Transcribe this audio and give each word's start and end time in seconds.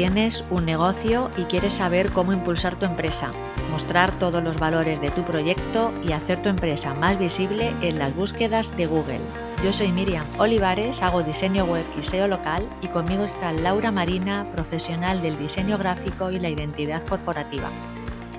Tienes 0.00 0.42
un 0.48 0.64
negocio 0.64 1.30
y 1.36 1.42
quieres 1.42 1.74
saber 1.74 2.10
cómo 2.10 2.32
impulsar 2.32 2.74
tu 2.76 2.86
empresa, 2.86 3.32
mostrar 3.70 4.10
todos 4.12 4.42
los 4.42 4.58
valores 4.58 4.98
de 4.98 5.10
tu 5.10 5.24
proyecto 5.24 5.92
y 6.02 6.12
hacer 6.12 6.42
tu 6.42 6.48
empresa 6.48 6.94
más 6.94 7.18
visible 7.18 7.74
en 7.82 7.98
las 7.98 8.16
búsquedas 8.16 8.74
de 8.78 8.86
Google. 8.86 9.20
Yo 9.62 9.74
soy 9.74 9.92
Miriam 9.92 10.24
Olivares, 10.38 11.02
hago 11.02 11.22
diseño 11.22 11.66
web 11.66 11.84
y 11.98 12.02
SEO 12.02 12.28
local 12.28 12.66
y 12.80 12.88
conmigo 12.88 13.24
está 13.24 13.52
Laura 13.52 13.90
Marina, 13.90 14.46
profesional 14.54 15.20
del 15.20 15.38
diseño 15.38 15.76
gráfico 15.76 16.30
y 16.30 16.38
la 16.38 16.48
identidad 16.48 17.06
corporativa. 17.06 17.68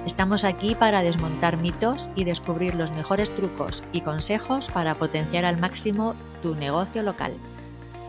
Estamos 0.08 0.44
aquí 0.44 0.74
para 0.74 1.04
desmontar 1.04 1.58
mitos 1.58 2.10
y 2.16 2.24
descubrir 2.24 2.74
los 2.74 2.92
mejores 2.94 3.30
trucos 3.36 3.84
y 3.92 4.02
consejos 4.02 4.68
para 4.70 4.96
potenciar 4.96 5.46
al 5.46 5.60
máximo 5.60 6.16
tu 6.42 6.56
negocio 6.56 7.04
local. 7.04 7.34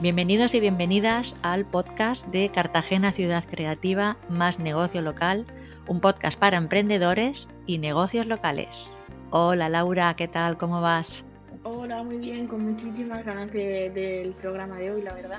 Bienvenidos 0.03 0.53
y 0.55 0.58
bienvenidas 0.61 1.36
al 1.42 1.64
podcast 1.64 2.27
de 2.27 2.50
Cartagena 2.50 3.12
Ciudad 3.12 3.45
Creativa 3.48 4.17
más 4.28 4.58
negocio 4.58 5.00
local, 5.00 5.47
un 5.86 6.00
podcast 6.00 6.36
para 6.36 6.56
emprendedores 6.56 7.48
y 7.67 7.78
negocios 7.78 8.27
locales. 8.27 8.91
Hola 9.30 9.69
Laura, 9.69 10.14
¿qué 10.17 10.27
tal? 10.27 10.58
¿Cómo 10.58 10.80
vas? 10.80 11.23
Hola, 11.62 12.03
muy 12.03 12.17
bien, 12.17 12.48
con 12.48 12.69
muchísimas 12.69 13.25
ganas 13.25 13.53
de- 13.53 13.91
del 13.91 14.33
programa 14.33 14.77
de 14.77 14.91
hoy, 14.91 15.03
la 15.03 15.14
verdad. 15.14 15.39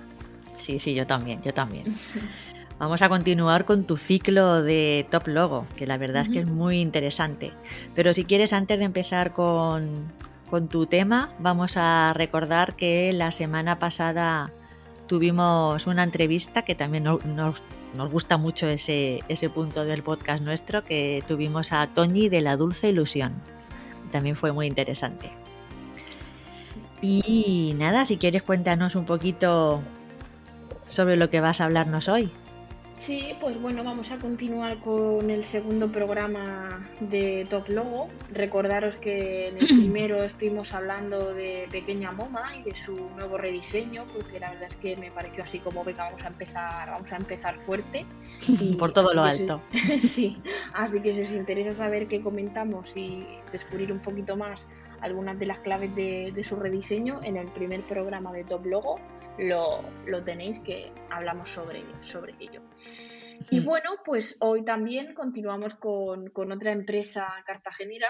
Sí, 0.56 0.80
sí, 0.80 0.96
yo 0.96 1.06
también, 1.06 1.42
yo 1.42 1.54
también. 1.54 1.94
Vamos 2.80 3.02
a 3.02 3.10
continuar 3.10 3.66
con 3.66 3.84
tu 3.84 3.98
ciclo 3.98 4.64
de 4.64 5.06
Top 5.12 5.28
Logo, 5.28 5.68
que 5.76 5.86
la 5.86 5.98
verdad 5.98 6.22
es 6.24 6.30
que 6.30 6.40
es 6.40 6.48
muy 6.48 6.80
interesante. 6.80 7.52
Pero 7.94 8.14
si 8.14 8.24
quieres, 8.24 8.54
antes 8.54 8.80
de 8.80 8.86
empezar 8.86 9.34
con, 9.34 10.12
con 10.54 10.68
tu 10.68 10.86
tema, 10.86 11.32
vamos 11.40 11.78
a 11.78 12.14
recordar 12.14 12.76
que 12.76 13.12
la 13.12 13.32
semana 13.32 13.80
pasada 13.80 14.52
tuvimos 15.08 15.88
una 15.88 16.04
entrevista 16.04 16.62
que 16.62 16.76
también 16.76 17.06
no- 17.06 17.18
nos, 17.26 17.64
nos 17.96 18.12
gusta 18.12 18.38
mucho 18.38 18.68
ese, 18.68 19.24
ese 19.30 19.50
punto 19.50 19.84
del 19.84 20.04
podcast 20.04 20.44
nuestro, 20.44 20.84
que 20.84 21.24
tuvimos 21.28 21.74
a 21.74 21.88
Toñi 21.88 22.30
de 22.30 22.42
la 22.42 22.56
Dulce 22.56 22.90
Ilusión. 22.90 23.34
También 24.12 24.36
fue 24.36 24.52
muy 24.52 24.68
interesante. 24.68 25.32
Y 27.02 27.74
nada, 27.80 28.06
si 28.06 28.18
quieres 28.18 28.44
cuéntanos 28.44 28.94
un 28.94 29.06
poquito 29.06 29.82
sobre 30.86 31.16
lo 31.16 31.32
que 31.32 31.42
vas 31.42 31.62
a 31.62 31.66
hablarnos 31.66 32.08
hoy. 32.08 32.32
Sí, 32.98 33.36
pues 33.42 33.60
bueno, 33.60 33.84
vamos 33.84 34.12
a 34.12 34.20
continuar 34.20 34.80
con 34.80 35.30
el 35.30 35.44
segundo 35.44 35.92
programa 35.92 36.88
de 37.00 37.46
Top 37.50 37.68
Logo. 37.68 38.08
Recordaros 38.32 38.96
que 38.96 39.48
en 39.48 39.58
el 39.58 39.68
primero 39.68 40.24
estuvimos 40.24 40.74
hablando 40.74 41.34
de 41.34 41.68
Pequeña 41.72 42.12
Moma 42.12 42.56
y 42.56 42.64
de 42.64 42.76
su 42.76 42.96
nuevo 43.18 43.38
rediseño, 43.38 44.06
porque 44.14 44.40
la 44.40 44.52
verdad 44.52 44.70
es 44.70 44.76
que 44.78 44.96
me 44.96 45.12
pareció 45.12 45.44
así 45.44 45.60
como, 45.60 45.84
venga, 45.84 46.06
vamos 46.06 46.24
a 46.24 46.28
empezar, 46.28 46.90
vamos 46.92 47.12
a 47.12 47.18
empezar 47.18 47.60
fuerte. 47.66 48.06
Y 48.48 48.76
Por 48.76 48.94
todo 48.94 49.14
lo 49.14 49.24
alto. 49.24 49.62
sí, 50.00 50.42
así 50.74 51.02
que 51.02 51.14
si 51.14 51.22
os 51.22 51.32
interesa 51.32 51.74
saber 51.74 52.08
qué 52.08 52.22
comentamos 52.22 52.96
y 52.96 53.26
descubrir 53.52 53.92
un 53.92 54.00
poquito 54.00 54.38
más 54.38 54.68
algunas 55.02 55.38
de 55.40 55.48
las 55.48 55.60
claves 55.60 55.94
de, 55.96 56.32
de 56.34 56.44
su 56.44 56.56
rediseño, 56.56 57.20
en 57.24 57.38
el 57.38 57.48
primer 57.48 57.82
programa 57.82 58.32
de 58.32 58.44
Top 58.44 58.66
Logo 58.66 59.00
lo, 59.38 59.82
lo 60.06 60.24
tenéis 60.24 60.60
que 60.60 60.92
hablamos 61.10 61.50
sobre, 61.50 61.84
sobre 62.04 62.36
ello. 62.40 62.62
Y 63.50 63.60
Hmm. 63.60 63.66
bueno, 63.66 63.90
pues 64.06 64.38
hoy 64.42 64.64
también 64.64 65.14
continuamos 65.14 65.76
con, 65.76 66.30
con 66.30 66.52
otra 66.52 66.72
empresa 66.72 67.28
cartagenera 67.46 68.08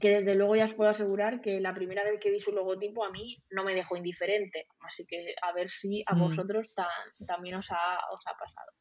que 0.00 0.08
desde 0.20 0.34
luego 0.34 0.56
ya 0.56 0.64
os 0.64 0.72
puedo 0.74 0.88
asegurar 0.88 1.40
que 1.42 1.60
la 1.60 1.74
primera 1.74 2.02
vez 2.02 2.18
que 2.18 2.30
vi 2.30 2.40
su 2.40 2.52
logotipo 2.52 3.04
a 3.04 3.10
mí 3.10 3.36
no 3.50 3.62
me 3.62 3.74
dejó 3.74 3.94
indiferente. 3.96 4.66
Así 4.80 5.04
que 5.06 5.34
a 5.42 5.52
ver 5.52 5.68
si 5.68 6.02
a 6.06 6.14
Mm. 6.14 6.18
vosotros 6.18 6.72
ta- 6.74 6.88
también 7.26 7.56
os 7.56 7.70
ha, 7.70 7.98
os 8.12 8.20
ha 8.26 8.38
pasado. 8.38 8.72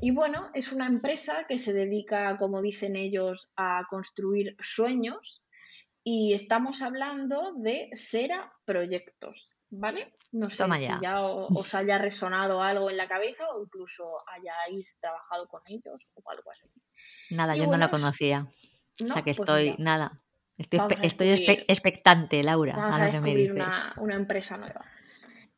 Y 0.00 0.12
bueno, 0.12 0.50
es 0.54 0.72
una 0.72 0.86
empresa 0.86 1.46
que 1.48 1.58
se 1.58 1.72
dedica, 1.72 2.36
como 2.36 2.62
dicen 2.62 2.94
ellos, 2.96 3.50
a 3.56 3.82
construir 3.88 4.56
sueños 4.60 5.42
y 6.04 6.34
estamos 6.34 6.82
hablando 6.82 7.54
de 7.56 7.88
Sera 7.94 8.52
Proyectos, 8.66 9.56
¿vale? 9.70 10.14
No 10.32 10.50
sé 10.50 10.58
Toma 10.58 10.76
si 10.76 10.84
ya. 10.84 11.22
os 11.22 11.74
haya 11.74 11.96
resonado 11.98 12.62
algo 12.62 12.90
en 12.90 12.98
la 12.98 13.08
cabeza 13.08 13.44
o 13.54 13.62
incluso 13.62 14.04
hayáis 14.28 14.98
trabajado 15.00 15.48
con 15.48 15.62
ellos 15.64 16.06
o 16.14 16.30
algo 16.30 16.50
así. 16.50 16.68
Nada, 17.30 17.56
Y 17.56 17.60
yo 17.60 17.66
no 17.66 17.78
la 17.78 17.90
conocía. 17.90 18.46
O 19.02 19.06
sea 19.06 19.16
que 19.22 19.34
Pues 19.34 19.38
estoy, 19.40 19.64
mira, 19.70 19.76
nada. 19.78 20.16
Estoy, 20.56 20.78
estoy 21.02 21.64
expectante, 21.66 22.42
Laura, 22.44 22.76
Vamos 22.76 22.96
a 22.96 23.02
a 23.02 23.06
lo 23.06 23.12
que 23.12 23.20
me 23.20 23.34
dices. 23.34 23.54
una, 23.54 23.94
una 23.96 24.14
empresa 24.14 24.56
nueva. 24.56 24.84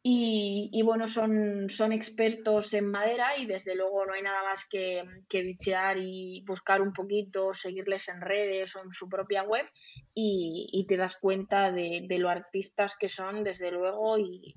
Y, 0.09 0.83
bueno, 0.85 1.09
son, 1.09 1.69
son 1.69 1.91
expertos 1.91 2.73
en 2.75 2.89
madera 2.89 3.37
y 3.37 3.45
desde 3.45 3.75
luego 3.75 4.07
no 4.07 4.13
hay 4.13 4.23
nada 4.23 4.41
más 4.45 4.65
que, 4.71 5.03
que 5.29 5.43
bichear 5.43 5.99
y 5.99 6.45
buscar 6.47 6.81
un 6.81 6.93
poquito, 6.93 7.53
seguirles 7.53 8.09
en 8.09 8.21
redes 8.21 8.77
o 8.77 8.85
en 8.85 8.93
su 8.93 9.09
propia 9.09 9.43
web 9.43 9.67
y, 10.15 10.69
y 10.73 10.87
te 10.87 10.97
das 10.97 11.17
cuenta 11.17 11.73
de, 11.73 12.05
de 12.09 12.19
lo 12.19 12.29
artistas 12.29 12.97
que 12.97 13.09
son 13.09 13.43
desde 13.43 13.73
luego 13.73 14.17
y, 14.17 14.55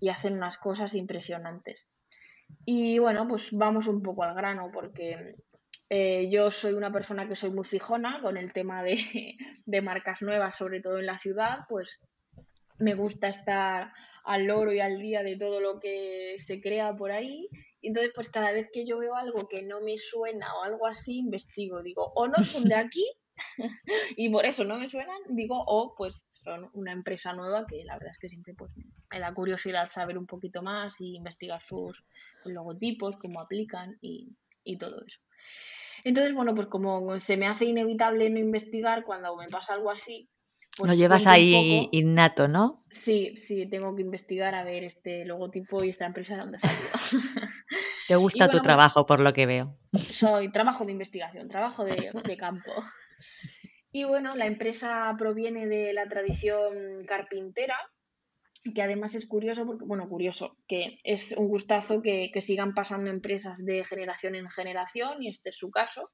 y 0.00 0.08
hacen 0.08 0.32
unas 0.32 0.58
cosas 0.58 0.94
impresionantes. 0.96 1.88
Y 2.64 2.98
bueno, 2.98 3.28
pues 3.28 3.56
vamos 3.56 3.86
un 3.86 4.02
poco 4.02 4.24
al 4.24 4.34
grano 4.34 4.68
porque 4.74 5.36
eh, 5.90 6.28
yo 6.28 6.50
soy 6.50 6.72
una 6.72 6.90
persona 6.90 7.28
que 7.28 7.36
soy 7.36 7.50
muy 7.50 7.64
fijona 7.64 8.20
con 8.20 8.36
el 8.36 8.52
tema 8.52 8.82
de, 8.82 8.96
de 9.64 9.80
marcas 9.80 10.22
nuevas, 10.22 10.56
sobre 10.56 10.80
todo 10.80 10.98
en 10.98 11.06
la 11.06 11.20
ciudad, 11.20 11.60
pues 11.68 12.00
me 12.78 12.94
gusta 12.94 13.28
estar 13.28 13.92
al 14.24 14.46
loro 14.46 14.72
y 14.72 14.80
al 14.80 14.98
día 14.98 15.22
de 15.22 15.36
todo 15.36 15.60
lo 15.60 15.80
que 15.80 16.36
se 16.38 16.60
crea 16.60 16.94
por 16.96 17.12
ahí. 17.12 17.48
Y 17.80 17.88
entonces, 17.88 18.12
pues 18.14 18.28
cada 18.28 18.52
vez 18.52 18.68
que 18.72 18.86
yo 18.86 18.98
veo 18.98 19.16
algo 19.16 19.48
que 19.48 19.62
no 19.62 19.80
me 19.80 19.98
suena 19.98 20.54
o 20.56 20.64
algo 20.64 20.86
así, 20.86 21.18
investigo. 21.18 21.82
Digo, 21.82 22.12
o 22.14 22.28
no 22.28 22.42
son 22.42 22.64
de 22.64 22.74
aquí 22.74 23.04
y 24.16 24.30
por 24.30 24.44
eso 24.46 24.64
no 24.64 24.78
me 24.78 24.88
suenan, 24.88 25.20
digo, 25.30 25.62
o 25.66 25.94
pues 25.96 26.28
son 26.32 26.70
una 26.74 26.92
empresa 26.92 27.32
nueva 27.32 27.66
que 27.66 27.84
la 27.84 27.94
verdad 27.94 28.12
es 28.12 28.18
que 28.18 28.28
siempre 28.28 28.54
pues 28.54 28.70
me 29.10 29.18
da 29.18 29.32
curiosidad 29.32 29.88
saber 29.88 30.18
un 30.18 30.26
poquito 30.26 30.62
más 30.62 31.00
y 31.00 31.16
investigar 31.16 31.62
sus 31.62 32.04
logotipos, 32.44 33.16
cómo 33.18 33.40
aplican 33.40 33.98
y, 34.00 34.36
y 34.64 34.78
todo 34.78 35.02
eso. 35.06 35.20
Entonces, 36.04 36.34
bueno, 36.34 36.54
pues 36.54 36.66
como 36.66 37.18
se 37.18 37.36
me 37.36 37.46
hace 37.46 37.64
inevitable 37.64 38.28
no 38.30 38.38
investigar 38.38 39.04
cuando 39.04 39.36
me 39.36 39.48
pasa 39.48 39.74
algo 39.74 39.90
así, 39.90 40.28
pues 40.76 40.90
Lo 40.90 40.96
llevas 40.96 41.26
ahí 41.26 41.88
innato, 41.92 42.48
¿no? 42.48 42.84
Sí, 42.88 43.36
sí, 43.36 43.66
tengo 43.66 43.94
que 43.94 44.02
investigar 44.02 44.54
a 44.54 44.64
ver 44.64 44.84
este 44.84 45.24
logotipo 45.24 45.84
y 45.84 45.90
esta 45.90 46.06
empresa 46.06 46.34
de 46.34 46.40
dónde 46.40 46.56
ha 46.56 46.58
salido. 46.60 46.90
Te 48.08 48.16
gusta 48.16 48.46
bueno, 48.46 48.52
tu 48.52 48.58
pues- 48.58 48.62
trabajo, 48.62 49.06
por 49.06 49.20
lo 49.20 49.32
que 49.32 49.46
veo. 49.46 49.76
Soy 49.94 50.50
trabajo 50.50 50.84
de 50.84 50.92
investigación, 50.92 51.48
trabajo 51.48 51.84
de, 51.84 52.10
de 52.24 52.36
campo. 52.36 52.72
Y 53.92 54.04
bueno, 54.04 54.34
la 54.34 54.46
empresa 54.46 55.14
proviene 55.18 55.66
de 55.66 55.92
la 55.92 56.08
tradición 56.08 57.04
carpintera, 57.06 57.76
que 58.74 58.82
además 58.82 59.14
es 59.14 59.26
curioso, 59.26 59.66
porque, 59.66 59.84
bueno, 59.84 60.08
curioso, 60.08 60.56
que 60.66 60.98
es 61.04 61.32
un 61.32 61.48
gustazo 61.48 62.00
que, 62.00 62.30
que 62.32 62.40
sigan 62.40 62.72
pasando 62.72 63.10
empresas 63.10 63.62
de 63.64 63.84
generación 63.84 64.34
en 64.34 64.48
generación, 64.48 65.22
y 65.22 65.28
este 65.28 65.50
es 65.50 65.56
su 65.56 65.70
caso. 65.70 66.10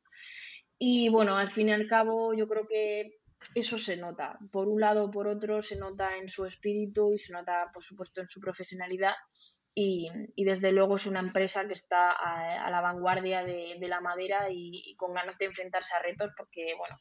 Y 0.78 1.08
bueno, 1.08 1.36
al 1.36 1.50
fin 1.50 1.68
y 1.68 1.72
al 1.72 1.86
cabo, 1.86 2.34
yo 2.34 2.48
creo 2.48 2.66
que 2.66 3.18
eso 3.54 3.78
se 3.78 3.96
nota. 3.96 4.38
Por 4.52 4.68
un 4.68 4.80
lado 4.80 5.04
o 5.04 5.10
por 5.10 5.28
otro, 5.28 5.62
se 5.62 5.76
nota 5.76 6.16
en 6.16 6.28
su 6.28 6.44
espíritu 6.44 7.12
y 7.14 7.18
se 7.18 7.32
nota, 7.32 7.70
por 7.72 7.82
supuesto, 7.82 8.20
en 8.20 8.28
su 8.28 8.40
profesionalidad. 8.40 9.14
Y, 9.74 10.08
y 10.34 10.44
desde 10.44 10.72
luego 10.72 10.96
es 10.96 11.06
una 11.06 11.20
empresa 11.20 11.66
que 11.66 11.74
está 11.74 12.10
a, 12.10 12.68
la 12.68 12.80
vanguardia 12.80 13.44
de, 13.44 13.76
de 13.78 13.88
la 13.88 14.00
madera 14.00 14.50
y, 14.50 14.82
y 14.84 14.96
con 14.96 15.14
ganas 15.14 15.38
de 15.38 15.46
enfrentarse 15.46 15.94
a 15.94 16.02
retos 16.02 16.32
porque, 16.36 16.74
bueno, 16.76 16.96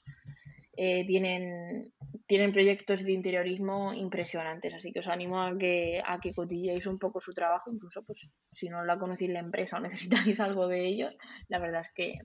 eh, 0.80 1.06
tienen, 1.08 1.92
tienen 2.28 2.52
proyectos 2.52 3.04
de 3.04 3.12
interiorismo 3.12 3.94
impresionantes, 3.94 4.76
así 4.76 4.94
que 4.94 5.00
os 5.00 5.08
animo 5.08 5.42
a 5.42 5.58
que, 5.58 6.04
a 6.06 6.20
que 6.20 6.36
cotilléis 6.36 6.86
un 6.86 7.00
poco 7.00 7.20
su 7.20 7.34
trabajo, 7.34 7.72
incluso 7.72 8.04
pues 8.06 8.30
si 8.52 8.70
no 8.70 8.86
la 8.86 9.00
conocéis 9.00 9.32
la 9.32 9.40
empresa 9.40 9.78
o 9.78 9.80
necesitáis 9.88 10.40
algo 10.40 10.68
de 10.68 10.88
ellos, 10.88 11.16
la 11.48 11.58
verdad 11.58 11.82
es 11.82 11.92
que 11.94 12.20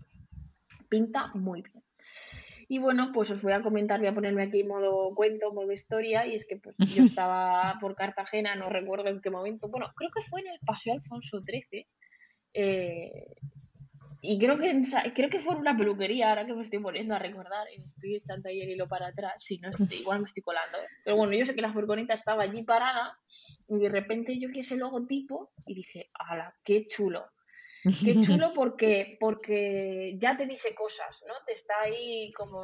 pinta 0.91 1.31
muy 1.33 1.63
bien. 1.63 1.83
Y 2.73 2.79
bueno, 2.79 3.11
pues 3.13 3.31
os 3.31 3.43
voy 3.43 3.53
a 3.53 3.61
comentar, 3.61 4.01
voy 4.01 4.09
a 4.09 4.15
ponerme 4.15 4.45
aquí 4.45 4.65
modo 4.65 5.15
cuento, 5.15 5.53
modo 5.53 5.71
historia, 5.73 6.27
y 6.27 6.35
es 6.35 6.47
que 6.47 6.57
pues 6.57 6.79
yo 6.79 7.03
estaba 7.03 7.77
por 7.83 7.95
Cartagena, 7.95 8.57
no 8.57 8.71
recuerdo 8.71 9.11
en 9.11 9.21
qué 9.21 9.29
momento, 9.29 9.69
bueno, 9.69 9.93
creo 9.95 10.11
que 10.11 10.23
fue 10.23 10.41
en 10.41 10.47
el 10.47 10.59
Paseo 10.65 10.95
Alfonso 10.95 11.43
XIII, 11.47 11.87
eh, 12.55 13.27
y 14.23 14.39
creo 14.39 14.57
que, 14.57 14.81
creo 15.15 15.29
que 15.29 15.39
fue 15.39 15.55
una 15.55 15.77
peluquería, 15.77 16.31
ahora 16.31 16.47
que 16.47 16.55
me 16.55 16.63
estoy 16.63 16.79
poniendo 16.79 17.15
a 17.15 17.19
recordar, 17.19 17.67
y 17.77 17.79
me 17.79 17.85
estoy 17.85 18.15
echando 18.17 18.49
ahí 18.49 18.63
el 18.63 18.71
hilo 18.71 18.89
para 18.89 19.09
atrás, 19.09 19.35
si 19.37 19.59
no, 19.59 19.69
igual 19.91 20.21
me 20.21 20.25
estoy 20.25 20.43
colando. 20.43 20.79
¿eh? 20.79 20.87
Pero 21.05 21.19
bueno, 21.19 21.35
yo 21.35 21.45
sé 21.45 21.55
que 21.55 21.61
la 21.61 21.75
furgoneta 21.75 22.15
estaba 22.15 22.45
allí 22.45 22.63
parada, 22.63 23.19
y 23.69 23.77
de 23.77 23.91
repente 23.91 24.41
yo 24.41 24.49
vi 24.49 24.61
ese 24.61 24.79
logotipo, 24.79 25.53
y 25.67 25.75
dije, 25.75 26.09
¡hala, 26.15 26.55
qué 26.65 26.87
chulo! 26.87 27.27
Qué 27.83 28.21
chulo 28.21 28.53
porque, 28.55 29.17
porque 29.19 30.17
ya 30.19 30.37
te 30.37 30.47
dice 30.47 30.75
cosas, 30.75 31.25
¿no? 31.27 31.35
Te 31.47 31.53
está 31.53 31.75
ahí 31.83 32.33
como 32.33 32.63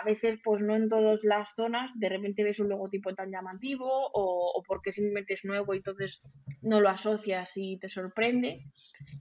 a 0.00 0.04
veces, 0.04 0.38
pues 0.42 0.62
no 0.62 0.74
en 0.76 0.88
todas 0.88 1.24
las 1.24 1.54
zonas, 1.54 1.90
de 1.96 2.08
repente 2.08 2.42
ves 2.42 2.60
un 2.60 2.68
logotipo 2.68 3.14
tan 3.14 3.30
llamativo 3.30 3.86
o, 3.86 4.52
o, 4.54 4.62
porque 4.62 4.92
simplemente 4.92 5.34
es 5.34 5.44
nuevo 5.44 5.74
y 5.74 5.78
entonces 5.78 6.22
no 6.62 6.80
lo 6.80 6.88
asocias 6.88 7.52
y 7.56 7.78
te 7.78 7.88
sorprende. 7.88 8.64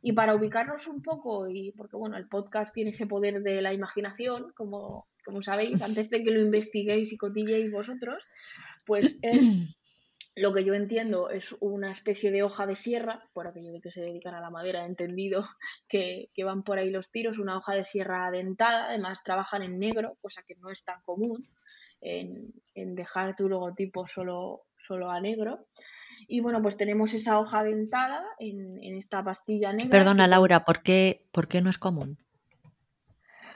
Y 0.01 0.13
para 0.13 0.35
ubicarnos 0.35 0.87
un 0.87 1.01
poco, 1.01 1.49
y 1.49 1.73
porque 1.73 1.97
bueno, 1.97 2.15
el 2.15 2.29
podcast 2.29 2.73
tiene 2.73 2.91
ese 2.91 3.07
poder 3.07 3.41
de 3.41 3.61
la 3.61 3.73
imaginación, 3.73 4.53
como, 4.55 5.07
como 5.25 5.41
sabéis, 5.41 5.81
antes 5.81 6.09
de 6.09 6.23
que 6.23 6.31
lo 6.31 6.39
investiguéis 6.39 7.11
y 7.11 7.17
cotilléis 7.17 7.69
vosotros, 7.71 8.25
pues 8.85 9.17
es 9.21 9.77
lo 10.35 10.53
que 10.53 10.63
yo 10.63 10.73
entiendo 10.73 11.29
es 11.29 11.55
una 11.59 11.91
especie 11.91 12.31
de 12.31 12.43
hoja 12.43 12.65
de 12.65 12.75
sierra, 12.75 13.29
por 13.33 13.47
aquello 13.47 13.71
de 13.71 13.81
que 13.81 13.91
se 13.91 14.01
dedican 14.01 14.33
a 14.33 14.41
la 14.41 14.49
madera, 14.49 14.83
he 14.83 14.87
entendido 14.87 15.47
que, 15.87 16.29
van 16.43 16.63
por 16.63 16.79
ahí 16.79 16.89
los 16.89 17.11
tiros, 17.11 17.39
una 17.39 17.57
hoja 17.57 17.75
de 17.75 17.83
sierra 17.83 18.29
dentada, 18.31 18.85
además 18.87 19.23
trabajan 19.23 19.61
en 19.61 19.79
negro, 19.79 20.17
cosa 20.21 20.43
que 20.47 20.55
no 20.55 20.69
es 20.69 20.83
tan 20.83 21.01
común 21.03 21.47
en, 22.01 22.51
dejar 22.95 23.35
tu 23.35 23.47
logotipo 23.47 24.07
solo, 24.07 24.63
solo 24.87 25.09
a 25.09 25.21
negro. 25.21 25.67
Y 26.27 26.41
bueno, 26.41 26.61
pues 26.61 26.77
tenemos 26.77 27.13
esa 27.13 27.39
hoja 27.39 27.63
dentada 27.63 28.25
en, 28.39 28.81
esta 28.95 29.23
pastilla 29.23 29.71
negra. 29.71 29.89
Perdona, 29.89 30.27
Laura, 30.27 30.65
¿por 30.65 30.81
qué, 30.81 31.27
¿por 31.31 31.47
qué 31.47 31.61
no 31.61 31.69
es 31.69 31.77
común? 31.77 32.17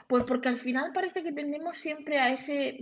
Pues 0.07 0.23
porque 0.23 0.47
al 0.47 0.55
final 0.55 0.91
parece 0.93 1.23
que 1.23 1.33
tendemos 1.33 1.75
siempre 1.75 2.19
a 2.19 2.31
ese 2.31 2.79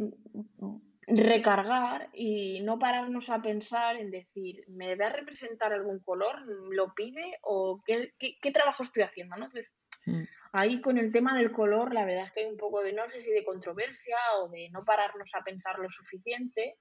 recargar 1.08 2.10
y 2.14 2.62
no 2.62 2.80
pararnos 2.80 3.30
a 3.30 3.42
pensar 3.42 3.98
en 3.98 4.10
decir, 4.10 4.64
¿me 4.68 4.96
va 4.96 5.08
a 5.08 5.14
representar 5.14 5.72
algún 5.72 6.00
color? 6.00 6.42
¿Lo 6.72 6.94
pide? 6.96 7.38
¿O 7.44 7.82
qué, 7.86 8.14
qué, 8.18 8.52
trabajo 8.52 8.84
estoy 8.84 9.04
haciendo? 9.04 9.36
¿no? 9.36 9.46
Entonces, 9.46 9.78
mm. 10.06 10.24
ahí 10.54 10.82
con 10.82 10.98
el 10.98 11.12
tema 11.12 11.38
del 11.38 11.52
color, 11.52 11.94
la 11.94 12.06
verdad 12.06 12.26
es 12.26 12.32
que 12.32 12.40
hay 12.42 12.48
un 12.48 12.58
poco 12.58 12.82
de, 12.82 12.94
no 12.94 13.08
sé 13.08 13.20
si 13.20 13.32
de 13.32 13.44
controversia 13.44 14.18
o 14.42 14.50
de 14.50 14.70
no 14.72 14.84
pararnos 14.84 15.30
a 15.36 15.44
pensar 15.44 15.78
lo 15.78 15.90
suficiente. 15.90 16.78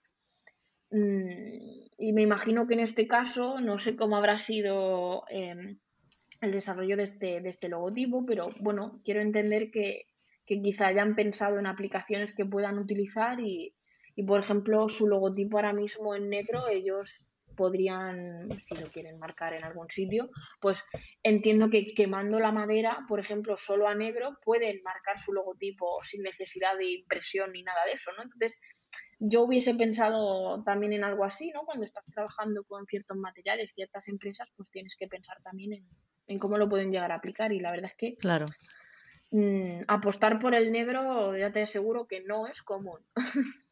Mm, 0.91 1.88
y 1.99 2.12
me 2.15 2.23
imagino 2.23 2.67
que 2.67 2.75
en 2.75 2.81
este 2.81 3.06
caso, 3.06 3.61
no 3.61 3.77
sé 3.77 3.94
cómo 3.94 4.17
habrá 4.17 4.38
sido 4.38 5.25
em, 5.29 5.79
el 6.41 6.50
desarrollo 6.50 6.97
de 6.97 7.03
este, 7.03 7.41
de 7.43 7.49
este 7.50 7.69
logotipo, 7.69 8.25
pero 8.25 8.55
bueno, 8.61 9.03
quiero 9.05 9.20
entender 9.20 9.70
que, 9.70 10.06
que 10.47 10.62
quizá 10.62 10.87
hayan 10.87 11.15
pensado 11.15 11.59
en 11.59 11.67
aplicaciones 11.67 12.35
que 12.35 12.47
puedan 12.47 12.79
utilizar 12.79 13.38
y, 13.41 13.75
y 14.16 14.25
por 14.25 14.40
ejemplo, 14.40 14.88
su 14.88 15.08
logotipo 15.08 15.58
ahora 15.58 15.72
mismo 15.72 16.14
en 16.14 16.28
negro, 16.28 16.69
ellos 16.69 17.28
podrían, 17.56 18.49
si 18.61 18.76
lo 18.76 18.90
quieren 18.90 19.19
marcar 19.19 19.55
en 19.55 19.64
algún 19.64 19.88
sitio, 19.88 20.31
pues 20.61 20.82
entiendo 21.22 21.70
que 21.70 21.87
quemando 21.87 22.38
la 22.38 22.52
madera, 22.52 23.05
por 23.08 23.20
ejemplo, 23.20 23.56
solo 23.56 23.88
a 23.88 23.94
negro, 23.94 24.38
pueden 24.44 24.82
marcar 24.82 25.19
su 25.19 25.32
logotipo 25.32 25.99
sin 26.02 26.22
necesidad 26.22 26.76
de 26.76 26.90
impresión 26.90 27.52
ni 27.52 27.62
nada 27.62 27.84
de 27.87 27.93
eso, 27.93 28.11
¿no? 28.16 28.22
Entonces, 28.22 28.61
yo 29.19 29.43
hubiese 29.43 29.75
pensado 29.75 30.62
también 30.64 30.93
en 30.93 31.05
algo 31.05 31.25
así, 31.25 31.50
¿no? 31.52 31.64
Cuando 31.64 31.84
estás 31.84 32.05
trabajando 32.06 32.64
con 32.64 32.87
ciertos 32.87 33.17
materiales, 33.17 33.72
ciertas 33.72 34.08
empresas, 34.08 34.49
pues 34.56 34.70
tienes 34.70 34.96
que 34.96 35.06
pensar 35.06 35.37
también 35.43 35.75
en, 35.75 35.88
en 36.26 36.38
cómo 36.38 36.58
lo 36.58 36.69
pueden 36.69 36.90
llegar 36.90 37.12
a 37.12 37.17
aplicar 37.17 37.52
y 37.52 37.60
la 37.60 37.70
verdad 37.70 37.90
es 37.90 37.96
que 37.96 38.17
claro. 38.17 38.46
Mm, 39.31 39.81
apostar 39.88 40.38
por 40.38 40.55
el 40.55 40.70
negro 40.70 41.37
ya 41.37 41.50
te 41.50 41.62
aseguro 41.62 42.06
que 42.06 42.20
no 42.20 42.46
es 42.46 42.62
común. 42.62 43.00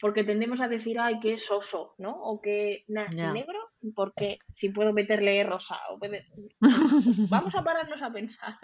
porque 0.00 0.24
tendemos 0.24 0.60
a 0.60 0.68
decir, 0.68 0.98
ay, 0.98 1.20
que 1.20 1.34
es 1.34 1.50
oso, 1.50 1.94
¿no? 1.98 2.12
O 2.12 2.40
que 2.40 2.84
negro, 2.88 3.58
porque 3.94 4.38
si 4.52 4.70
puedo 4.70 4.92
meterle 4.92 5.42
rosa. 5.44 5.78
O 5.90 5.98
Vamos 7.28 7.54
a 7.54 7.62
pararnos 7.64 8.02
a 8.02 8.12
pensar. 8.12 8.58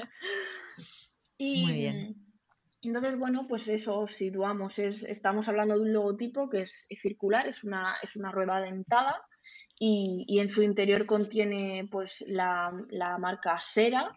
Y, 1.38 1.62
Muy 1.62 1.72
bien. 1.72 2.16
Entonces, 2.82 3.18
bueno, 3.18 3.46
pues 3.46 3.68
eso 3.68 4.06
situamos. 4.06 4.78
Es, 4.78 5.04
estamos 5.04 5.48
hablando 5.48 5.74
de 5.74 5.82
un 5.82 5.92
logotipo 5.92 6.48
que 6.48 6.62
es, 6.62 6.86
circular, 7.00 7.46
es 7.46 7.64
una, 7.64 7.96
es 8.02 8.16
una 8.16 8.32
rueda 8.32 8.60
dentada 8.60 9.22
y, 9.78 10.24
y, 10.26 10.40
en 10.40 10.48
su 10.48 10.62
interior 10.62 11.06
contiene 11.06 11.88
pues 11.90 12.24
la, 12.26 12.72
la 12.88 13.18
marca 13.18 13.58
Sera. 13.60 14.10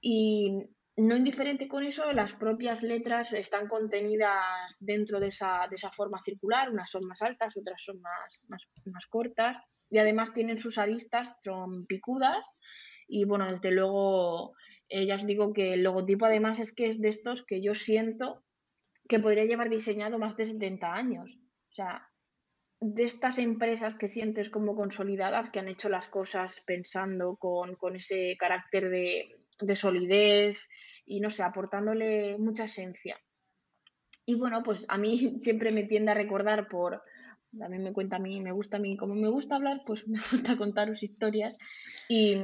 Y 0.00 0.70
no 0.98 1.16
indiferente 1.16 1.68
con 1.68 1.84
eso, 1.84 2.12
las 2.12 2.32
propias 2.32 2.82
letras 2.82 3.32
están 3.32 3.68
contenidas 3.68 4.76
dentro 4.80 5.20
de 5.20 5.28
esa, 5.28 5.66
de 5.70 5.76
esa 5.76 5.90
forma 5.90 6.20
circular, 6.20 6.70
unas 6.70 6.90
son 6.90 7.06
más 7.06 7.22
altas, 7.22 7.56
otras 7.56 7.80
son 7.80 8.00
más, 8.00 8.42
más, 8.48 9.06
cortas, 9.06 9.58
y 9.90 9.98
además 9.98 10.32
tienen 10.32 10.58
sus 10.58 10.76
aristas, 10.76 11.36
son 11.40 11.86
picudas, 11.86 12.58
y 13.06 13.24
bueno, 13.24 13.50
desde 13.50 13.70
luego, 13.70 14.54
eh, 14.88 15.06
ya 15.06 15.14
os 15.14 15.24
digo 15.24 15.52
que 15.52 15.74
el 15.74 15.84
logotipo 15.84 16.26
además 16.26 16.58
es 16.58 16.74
que 16.74 16.88
es 16.88 17.00
de 17.00 17.08
estos 17.08 17.46
que 17.46 17.62
yo 17.62 17.74
siento 17.74 18.42
que 19.08 19.20
podría 19.20 19.44
llevar 19.44 19.70
diseñado 19.70 20.18
más 20.18 20.36
de 20.36 20.46
70 20.46 20.92
años. 20.92 21.38
O 21.40 21.72
sea, 21.72 22.08
de 22.80 23.04
estas 23.04 23.38
empresas 23.38 23.94
que 23.94 24.08
sientes 24.08 24.50
como 24.50 24.74
consolidadas, 24.74 25.48
que 25.50 25.60
han 25.60 25.68
hecho 25.68 25.88
las 25.88 26.08
cosas 26.08 26.62
pensando 26.66 27.36
con, 27.36 27.76
con 27.76 27.96
ese 27.96 28.36
carácter 28.38 28.90
de, 28.90 29.37
de 29.60 29.76
solidez 29.76 30.68
y 31.06 31.20
no 31.20 31.30
sé, 31.30 31.42
aportándole 31.42 32.38
mucha 32.38 32.64
esencia. 32.64 33.18
Y 34.26 34.34
bueno, 34.34 34.62
pues 34.62 34.84
a 34.88 34.98
mí 34.98 35.16
siempre 35.40 35.70
me 35.70 35.84
tiende 35.84 36.12
a 36.12 36.14
recordar 36.14 36.68
por, 36.68 37.02
también 37.58 37.82
me 37.82 37.92
cuenta 37.92 38.16
a 38.16 38.20
mí, 38.20 38.40
me 38.40 38.52
gusta 38.52 38.76
a 38.76 38.80
mí, 38.80 38.96
como 38.96 39.14
me 39.14 39.28
gusta 39.28 39.56
hablar, 39.56 39.82
pues 39.86 40.06
me 40.08 40.18
gusta 40.18 40.56
contaros 40.56 41.02
historias. 41.02 41.56
Y, 42.08 42.36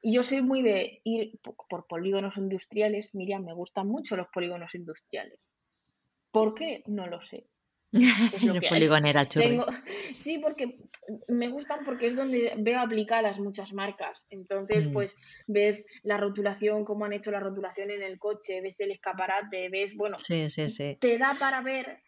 y 0.00 0.14
yo 0.14 0.22
soy 0.22 0.42
muy 0.42 0.62
de 0.62 1.00
ir 1.04 1.38
por, 1.42 1.86
polígonos 1.86 2.36
industriales. 2.36 3.14
Miriam, 3.14 3.44
me 3.44 3.54
gustan 3.54 3.88
mucho 3.88 4.16
los 4.16 4.28
polígonos 4.28 4.74
industriales. 4.74 5.38
¿Por 6.30 6.54
qué? 6.54 6.82
No 6.86 7.06
lo 7.06 7.20
sé. 7.20 7.49
Es 8.34 8.42
lo 8.42 8.60
poligonera 8.60 9.26
Sí, 10.16 10.38
porque 10.38 10.78
me 11.28 11.48
gustan 11.48 11.80
porque 11.84 12.06
es 12.06 12.16
donde 12.16 12.54
veo 12.58 12.80
aplicadas 12.80 13.40
muchas 13.40 13.72
marcas. 13.72 14.26
Entonces, 14.30 14.88
mm. 14.88 14.92
pues 14.92 15.16
ves 15.46 15.86
la 16.02 16.16
rotulación, 16.16 16.84
cómo 16.84 17.04
han 17.04 17.12
hecho 17.12 17.30
la 17.30 17.40
rotulación 17.40 17.90
en 17.90 18.02
el 18.02 18.18
coche, 18.18 18.60
ves 18.60 18.78
el 18.80 18.92
escaparate, 18.92 19.68
ves, 19.70 19.96
bueno, 19.96 20.16
te 20.26 21.18
da 21.18 21.36
para 21.38 21.62
ver 21.62 21.98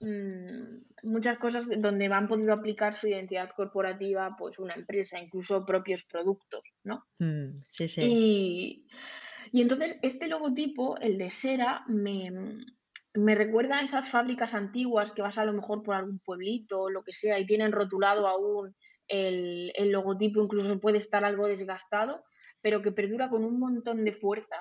mm, 0.00 0.78
muchas 1.02 1.38
cosas 1.38 1.68
donde 1.76 2.06
han 2.06 2.26
podido 2.26 2.54
aplicar 2.54 2.94
su 2.94 3.08
identidad 3.08 3.50
corporativa, 3.50 4.34
pues 4.38 4.58
una 4.58 4.74
empresa, 4.74 5.18
incluso 5.18 5.66
propios 5.66 6.04
productos, 6.04 6.62
¿no? 6.84 7.04
Mm, 7.18 7.64
sí, 7.70 7.88
sí. 7.88 8.00
Y, 8.02 8.86
y 9.52 9.60
entonces 9.60 9.98
este 10.00 10.28
logotipo, 10.28 10.96
el 10.98 11.18
de 11.18 11.30
Sera, 11.30 11.84
me 11.86 12.30
me 13.18 13.34
recuerda 13.34 13.78
a 13.78 13.82
esas 13.82 14.08
fábricas 14.08 14.54
antiguas 14.54 15.10
que 15.10 15.22
vas 15.22 15.38
a 15.38 15.44
lo 15.44 15.52
mejor 15.52 15.82
por 15.82 15.94
algún 15.94 16.20
pueblito 16.20 16.82
o 16.82 16.90
lo 16.90 17.02
que 17.02 17.12
sea 17.12 17.38
y 17.38 17.46
tienen 17.46 17.72
rotulado 17.72 18.26
aún 18.26 18.74
el, 19.08 19.72
logotipo, 19.90 20.42
incluso 20.42 20.80
puede 20.80 20.98
estar 20.98 21.24
algo 21.24 21.46
desgastado, 21.46 22.24
pero 22.60 22.82
que 22.82 22.92
perdura 22.92 23.28
con 23.28 23.44
un 23.44 23.58
montón 23.58 24.04
de 24.04 24.12
fuerza 24.12 24.56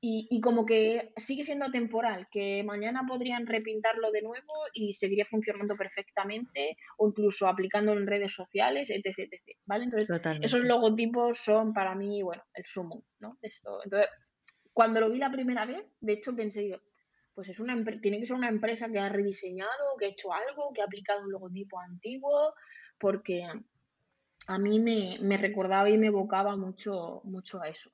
y, 0.00 0.40
como 0.40 0.66
que 0.66 1.12
sigue 1.16 1.44
siendo 1.44 1.66
atemporal, 1.66 2.26
que 2.30 2.64
mañana 2.64 3.04
podrían 3.08 3.46
repintarlo 3.46 4.10
de 4.10 4.22
nuevo 4.22 4.52
y 4.74 4.92
seguiría 4.92 5.24
funcionando 5.24 5.76
perfectamente 5.76 6.76
o 6.98 7.08
incluso 7.08 7.46
aplicándolo 7.46 8.00
en 8.00 8.06
redes 8.08 8.34
sociales, 8.34 8.90
etc. 8.90 9.06
etc 9.16 9.58
¿vale? 9.64 9.84
Entonces, 9.84 10.10
esos 10.42 10.64
logotipos 10.64 11.38
son 11.38 11.72
para 11.72 11.94
mí, 11.94 12.20
bueno, 12.22 12.42
el 12.54 12.64
sumo, 12.64 13.04
¿no? 13.20 13.38
Esto. 13.42 13.78
Entonces, 13.84 14.10
cuando 14.72 15.00
lo 15.00 15.08
vi 15.08 15.18
la 15.18 15.30
primera 15.30 15.64
vez, 15.64 15.84
de 16.00 16.12
hecho 16.14 16.34
pensé, 16.34 16.68
pues 17.36 17.50
es 17.50 17.60
una 17.60 17.76
tiene 18.00 18.18
que 18.18 18.26
ser 18.26 18.34
una 18.34 18.48
empresa 18.48 18.88
que 18.88 18.98
ha 18.98 19.10
rediseñado, 19.10 19.96
que 19.98 20.06
ha 20.06 20.08
hecho 20.08 20.32
algo, 20.32 20.72
que 20.72 20.80
ha 20.80 20.86
aplicado 20.86 21.20
un 21.20 21.30
logotipo 21.30 21.78
antiguo, 21.78 22.54
porque 22.98 23.46
a 24.48 24.58
mí 24.58 24.80
me, 24.80 25.36
recordaba 25.36 25.90
y 25.90 25.98
me 25.98 26.06
evocaba 26.06 26.56
mucho, 26.56 27.20
mucho 27.24 27.60
a 27.60 27.68
eso. 27.68 27.90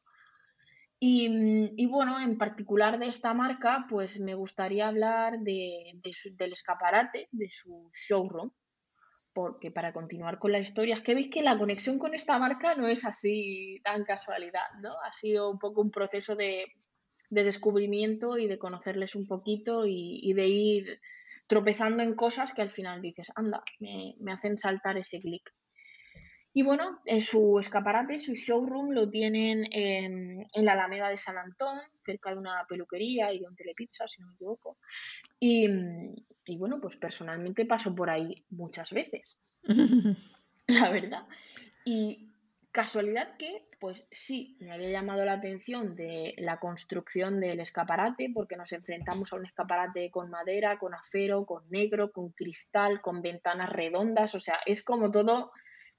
Y, 1.00 1.86
bueno, 1.88 2.20
en 2.20 2.38
particular 2.38 3.00
de 3.00 3.08
esta 3.08 3.34
marca, 3.34 3.86
pues 3.88 4.20
me 4.20 4.36
gustaría 4.36 4.86
hablar 4.86 5.40
de, 5.40 5.98
del 6.36 6.52
escaparate, 6.52 7.28
de 7.32 7.48
su 7.48 7.90
showroom, 7.90 8.52
porque 9.32 9.72
para 9.72 9.92
continuar 9.92 10.38
con 10.38 10.52
la 10.52 10.60
historia, 10.60 10.94
es 10.94 11.02
que 11.02 11.16
veis 11.16 11.28
que 11.28 11.42
la 11.42 11.58
conexión 11.58 11.98
con 11.98 12.14
esta 12.14 12.38
marca 12.38 12.76
no 12.76 12.86
es 12.86 13.04
así 13.04 13.80
tan 13.82 14.04
casualidad, 14.04 14.70
¿no? 14.80 14.92
Ha 15.00 15.12
sido 15.12 15.50
un 15.50 15.58
poco 15.58 15.80
un 15.80 15.90
proceso 15.90 16.36
de, 16.36 16.66
descubrimiento 17.32 18.38
y 18.38 18.46
de 18.46 18.58
conocerles 18.58 19.14
un 19.14 19.26
poquito 19.26 19.86
y, 19.86 20.32
de 20.34 20.48
ir 20.48 21.00
tropezando 21.46 22.02
en 22.02 22.14
cosas 22.14 22.52
que 22.52 22.62
al 22.62 22.70
final 22.70 23.00
dices, 23.00 23.32
anda, 23.34 23.62
me, 23.80 24.14
me 24.20 24.32
hacen 24.32 24.56
saltar 24.56 24.98
ese 24.98 25.20
clic. 25.20 25.52
Y 26.54 26.62
bueno, 26.62 27.00
en 27.06 27.22
su 27.22 27.58
escaparate, 27.58 28.18
su 28.18 28.34
showroom 28.34 28.90
lo 28.90 29.08
tienen 29.08 29.64
en, 29.70 30.46
la 30.54 30.72
Alameda 30.72 31.08
de 31.08 31.16
San 31.16 31.38
Antón, 31.38 31.80
cerca 31.94 32.30
de 32.30 32.38
una 32.38 32.66
peluquería 32.68 33.32
y 33.32 33.38
de 33.38 33.46
un 33.46 33.56
telepizza, 33.56 34.06
si 34.06 34.20
no 34.20 34.28
me 34.28 34.34
equivoco. 34.34 34.76
Y, 35.40 35.66
bueno, 36.58 36.78
pues 36.80 36.96
personalmente 36.96 37.64
paso 37.64 37.94
por 37.94 38.10
ahí 38.10 38.44
muchas 38.50 38.92
veces, 38.92 39.40
la 40.66 40.90
verdad. 40.90 41.26
Y 41.86 42.31
casualidad 42.72 43.36
que, 43.36 43.68
pues 43.78 44.06
sí, 44.10 44.56
me 44.60 44.72
había 44.72 44.90
llamado 44.90 45.24
la 45.24 45.34
atención 45.34 45.94
de 45.94 46.34
la 46.38 46.58
construcción 46.58 47.38
del 47.38 47.60
escaparate, 47.60 48.30
porque 48.34 48.56
nos 48.56 48.72
enfrentamos 48.72 49.32
a 49.32 49.36
un 49.36 49.46
escaparate 49.46 50.10
con 50.10 50.30
madera, 50.30 50.78
con 50.78 50.94
acero, 50.94 51.44
con 51.46 51.68
negro, 51.70 52.10
con 52.10 52.30
cristal, 52.30 53.00
con 53.00 53.22
ventanas 53.22 53.70
redondas, 53.70 54.34
o 54.34 54.40
sea, 54.40 54.58
es 54.66 54.82
como 54.82 55.10
todo 55.10 55.52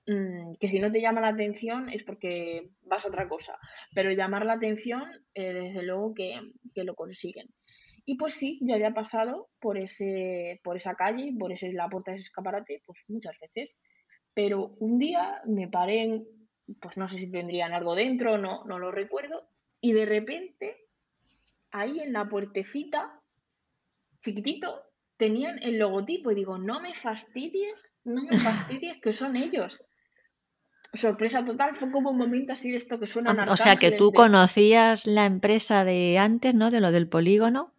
Mm, 0.06 0.50
que 0.60 0.68
si 0.68 0.80
no 0.80 0.92
te 0.92 1.00
llama 1.00 1.22
la 1.22 1.30
atención 1.30 1.90
es 1.90 2.04
porque 2.04 2.70
vas 2.82 3.06
a 3.06 3.08
otra 3.08 3.30
cosa, 3.30 3.58
pero 3.96 4.12
llamar 4.12 4.46
la 4.46 4.54
atención, 4.54 5.04
eh, 5.34 5.54
desde 5.54 5.84
luego 5.84 6.14
que, 6.14 6.42
lo 6.76 6.96
consiguen. 6.96 7.48
Y 8.06 8.18
pues 8.18 8.34
sí, 8.34 8.60
yo 8.62 8.76
había 8.76 8.94
pasado 8.94 9.50
por, 9.62 9.78
ese, 9.78 10.60
por 10.64 10.76
esa 10.76 10.96
calle, 10.96 11.34
por 11.40 11.54
ese, 11.54 11.72
la 11.72 11.88
puerta 11.88 12.12
de 12.12 12.18
ese 12.18 12.26
escaparate, 12.28 12.82
pues 12.86 13.06
muchas 13.08 13.38
veces. 13.40 13.78
Pero 14.34 14.76
un 14.80 15.00
día 15.00 15.42
me 15.46 15.70
paré, 15.70 16.22
pues 16.80 16.98
no 16.98 17.08
sé 17.08 17.18
si 17.18 17.32
tendrían 17.32 17.74
algo 17.74 17.96
dentro, 17.96 18.38
no, 18.38 18.64
no 18.66 18.80
lo 18.80 18.92
recuerdo, 18.92 19.48
y 19.82 19.94
de 19.94 20.06
repente, 20.06 20.88
ahí 21.72 22.00
en 22.00 22.14
la 22.14 22.30
puertecita, 22.30 23.22
chiquitito, 24.20 24.84
tenían 25.18 25.60
el 25.62 25.78
logotipo 25.78 26.32
y 26.32 26.36
digo, 26.36 26.58
no 26.58 26.80
me 26.80 26.94
fastidies, 26.94 27.94
no 28.04 28.24
me 28.24 28.38
fastidies 28.38 29.02
que 29.02 29.14
son 29.14 29.36
ellos 29.36 29.86
sorpresa 30.94 31.44
total, 31.44 31.74
fue 31.74 31.92
como 31.92 32.12
un 32.12 32.18
momento 32.18 32.54
así 32.54 32.72
de 32.72 32.78
esto 32.78 33.00
que 33.00 33.08
suena. 33.08 33.32
O 33.50 33.58
sea, 33.58 33.76
que 33.76 33.92
tú 33.92 34.12
conocías 34.14 35.06
la 35.06 35.26
empresa 35.26 35.84
de 35.84 36.18
antes, 36.18 36.54
¿no? 36.54 36.72
De 36.72 36.80
lo 36.80 36.92
del 36.92 37.08
polígono. 37.08 37.72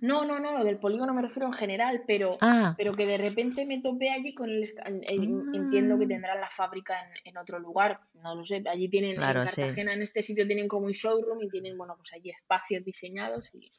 No, 0.00 0.24
no, 0.24 0.38
no, 0.38 0.58
lo 0.58 0.64
del 0.64 0.78
polígono 0.78 1.12
me 1.14 1.22
refiero 1.22 1.46
en 1.46 1.52
general, 1.52 2.04
pero, 2.06 2.38
ah. 2.40 2.74
pero 2.76 2.94
que 2.94 3.06
de 3.06 3.18
repente 3.18 3.66
me 3.66 3.80
topé 3.80 4.10
allí 4.10 4.34
con 4.34 4.50
el... 4.50 4.68
Entiendo 4.84 5.98
que 5.98 6.04
ah. 6.04 6.08
tendrán 6.08 6.40
la 6.40 6.50
fábrica 6.50 6.94
en, 7.24 7.36
otro 7.36 7.58
lugar, 7.58 8.00
no 8.14 8.34
lo 8.34 8.44
sé, 8.44 8.62
allí 8.70 8.88
tienen, 8.88 9.12
en 9.12 9.20
Cartagena, 9.20 9.92
en 9.92 10.02
este 10.02 10.22
sitio 10.22 10.46
tienen 10.46 10.68
como 10.68 10.86
un 10.86 10.92
showroom 10.92 11.42
y 11.42 11.48
tienen, 11.48 11.76
bueno, 11.76 11.94
pues 11.96 12.12
allí 12.12 12.30
espacios 12.30 12.84
diseñados 12.84 13.54
y 13.54 13.70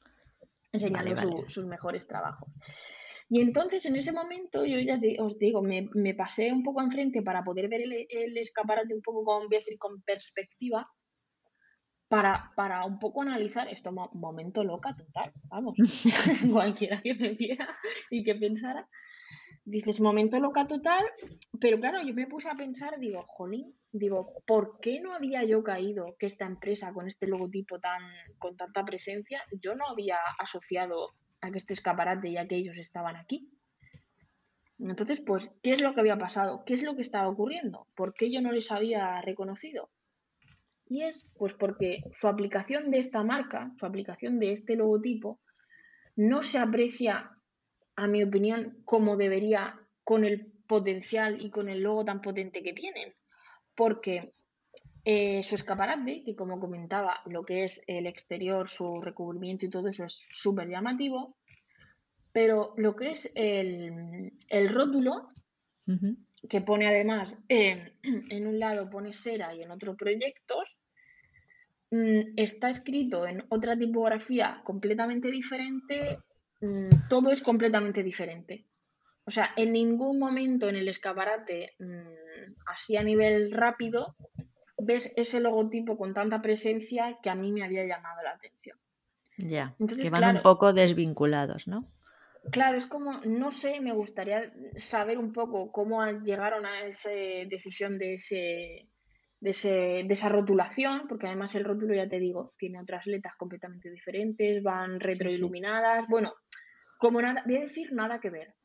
enseñando 0.71 1.47
sus 1.47 1.65
mejores 1.65 2.07
trabajos. 2.07 2.49
Y 3.29 3.41
entonces 3.41 3.85
en 3.85 3.95
ese 3.95 4.11
momento 4.11 4.65
yo 4.65 4.77
ya 4.79 4.99
os 5.19 5.39
digo, 5.39 5.61
me, 5.61 6.13
pasé 6.13 6.51
un 6.51 6.63
poco 6.63 6.81
enfrente 6.81 7.21
para 7.21 7.43
poder 7.43 7.67
ver 7.67 7.81
el, 7.81 8.37
escaparate 8.37 8.93
un 8.93 9.01
poco 9.01 9.23
con, 9.23 9.47
decir, 9.49 9.77
con 9.77 10.01
perspectiva, 10.01 10.87
para, 12.13 12.51
para, 12.55 12.85
un 12.85 12.99
poco 12.99 13.23
analizar 13.23 13.67
esto, 13.69 13.91
momento 14.13 14.63
loca 14.63 14.95
total, 14.95 15.31
vamos, 15.45 15.73
cualquiera 16.53 17.01
que 17.01 17.15
me 17.15 17.29
viera 17.29 17.67
y 18.11 18.23
que 18.23 18.35
pensara, 18.35 18.87
dices, 19.65 19.99
momento 19.99 20.39
loca 20.39 20.67
total, 20.67 21.03
pero 21.59 21.79
claro, 21.79 22.03
yo 22.03 22.13
me 22.13 22.27
puse 22.27 22.49
a 22.49 22.53
pensar, 22.53 22.99
digo, 22.99 23.23
jolín, 23.25 23.75
digo, 23.91 24.43
¿por 24.45 24.79
qué 24.79 25.01
no 25.01 25.15
había 25.15 25.43
yo 25.43 25.63
caído 25.63 26.15
que 26.19 26.27
esta 26.27 26.45
empresa 26.45 26.93
con 26.93 27.07
este 27.07 27.25
logotipo 27.25 27.79
tan, 27.79 28.03
con 28.37 28.55
tanta 28.57 28.85
presencia, 28.85 29.41
yo 29.51 29.73
no 29.73 29.87
había 29.87 30.17
asociado 30.37 31.15
a 31.41 31.49
que 31.49 31.57
este 31.57 31.73
escaparate 31.73 32.31
ya 32.31 32.47
que 32.47 32.57
ellos 32.57 32.77
estaban 32.77 33.15
aquí. 33.15 33.49
Entonces, 34.77 35.19
pues, 35.19 35.51
¿qué 35.63 35.73
es 35.73 35.81
lo 35.81 35.95
que 35.95 36.01
había 36.01 36.19
pasado? 36.19 36.63
¿Qué 36.63 36.75
es 36.75 36.83
lo 36.83 36.95
que 36.95 37.01
estaba 37.01 37.27
ocurriendo? 37.27 37.87
¿Por 37.95 38.13
qué 38.13 38.31
yo 38.31 38.39
no 38.39 38.51
les 38.51 38.71
había 38.71 39.19
reconocido? 39.21 39.89
Y 40.87 41.03
es 41.03 41.31
pues 41.37 41.53
porque 41.53 42.03
su 42.11 42.27
aplicación 42.27 42.91
de 42.91 42.99
esta 42.99 43.23
marca, 43.23 43.71
su 43.75 43.85
aplicación 43.85 44.39
de 44.39 44.53
este 44.53 44.75
logotipo, 44.75 45.39
no 46.15 46.43
se 46.43 46.59
aprecia, 46.59 47.31
a 47.95 48.07
mi 48.07 48.23
opinión, 48.23 48.81
como 48.85 49.17
debería 49.17 49.79
con 50.03 50.25
el 50.25 50.51
potencial 50.67 51.41
y 51.41 51.51
con 51.51 51.69
el 51.69 51.81
logo 51.81 52.03
tan 52.03 52.21
potente 52.21 52.63
que 52.63 52.73
tienen. 52.73 53.13
Porque 53.75 54.33
eh, 55.05 55.43
su 55.43 55.55
escaparate, 55.55 56.23
que 56.23 56.35
como 56.35 56.59
comentaba, 56.59 57.21
lo 57.25 57.43
que 57.43 57.65
es 57.65 57.81
el 57.87 58.07
exterior, 58.07 58.67
su 58.67 59.01
recubrimiento 59.01 59.65
y 59.65 59.69
todo 59.69 59.89
eso 59.89 60.05
es 60.05 60.25
súper 60.31 60.69
llamativo, 60.69 61.35
pero 62.31 62.73
lo 62.77 62.95
que 62.95 63.11
es 63.11 63.31
el, 63.35 64.31
rótulo, 64.69 65.27
que 66.49 66.61
pone 66.61 66.87
además, 66.87 67.37
en 67.49 68.47
un 68.47 68.59
lado 68.59 68.89
pone 68.89 69.13
Sera 69.13 69.53
y 69.53 69.61
en 69.61 69.71
otro 69.71 69.95
proyectos, 69.95 70.79
mm, 71.91 72.33
está 72.37 72.69
escrito 72.69 73.27
en 73.27 73.45
otra 73.49 73.77
tipografía 73.77 74.61
completamente 74.63 75.29
diferente, 75.29 76.19
mm, 76.61 77.07
todo 77.09 77.31
es 77.31 77.41
completamente 77.41 78.03
diferente. 78.03 78.65
O 79.25 79.31
sea, 79.31 79.51
en 79.55 79.71
ningún 79.71 80.19
momento 80.19 80.67
en 80.67 80.75
el 80.75 80.87
escaparate, 80.87 81.75
mm, 81.79 82.53
así 82.67 82.97
a 82.97 83.03
nivel 83.03 83.51
rápido, 83.51 84.15
ves 84.77 85.13
ese 85.15 85.39
logotipo 85.39 85.97
con 85.97 86.13
tanta 86.13 86.41
presencia 86.41 87.17
que 87.21 87.29
a 87.29 87.35
mí 87.35 87.51
me 87.51 87.63
había 87.63 87.85
llamado 87.85 88.21
la 88.21 88.31
atención. 88.31 88.77
Ya, 89.37 89.75
que 89.79 90.09
van 90.09 90.37
un 90.37 90.43
poco 90.43 90.73
desvinculados, 90.73 91.67
¿no? 91.67 91.87
Claro, 92.51 92.77
es 92.77 92.85
como, 92.85 93.21
no 93.25 93.51
sé, 93.51 93.79
me 93.81 93.93
gustaría 93.93 94.51
saber 94.75 95.17
un 95.17 95.31
poco 95.31 95.71
cómo 95.71 96.05
llegaron 96.05 96.65
a 96.65 96.81
esa 96.81 97.09
decisión 97.09 97.97
de, 97.97 98.15
ese, 98.15 98.89
de, 99.39 99.49
ese, 99.49 100.03
de 100.05 100.13
esa 100.13 100.29
rotulación, 100.29 101.07
porque 101.07 101.27
además 101.27 101.55
el 101.55 101.63
rótulo, 101.63 101.95
ya 101.95 102.05
te 102.05 102.19
digo, 102.19 102.53
tiene 102.57 102.81
otras 102.81 103.07
letras 103.07 103.35
completamente 103.37 103.89
diferentes, 103.89 104.61
van 104.61 104.99
retroiluminadas, 104.99 106.07
bueno, 106.07 106.33
como 106.99 107.21
nada, 107.21 107.43
voy 107.45 107.57
a 107.57 107.61
decir 107.61 107.93
nada 107.93 108.19
que 108.19 108.29
ver, 108.29 108.55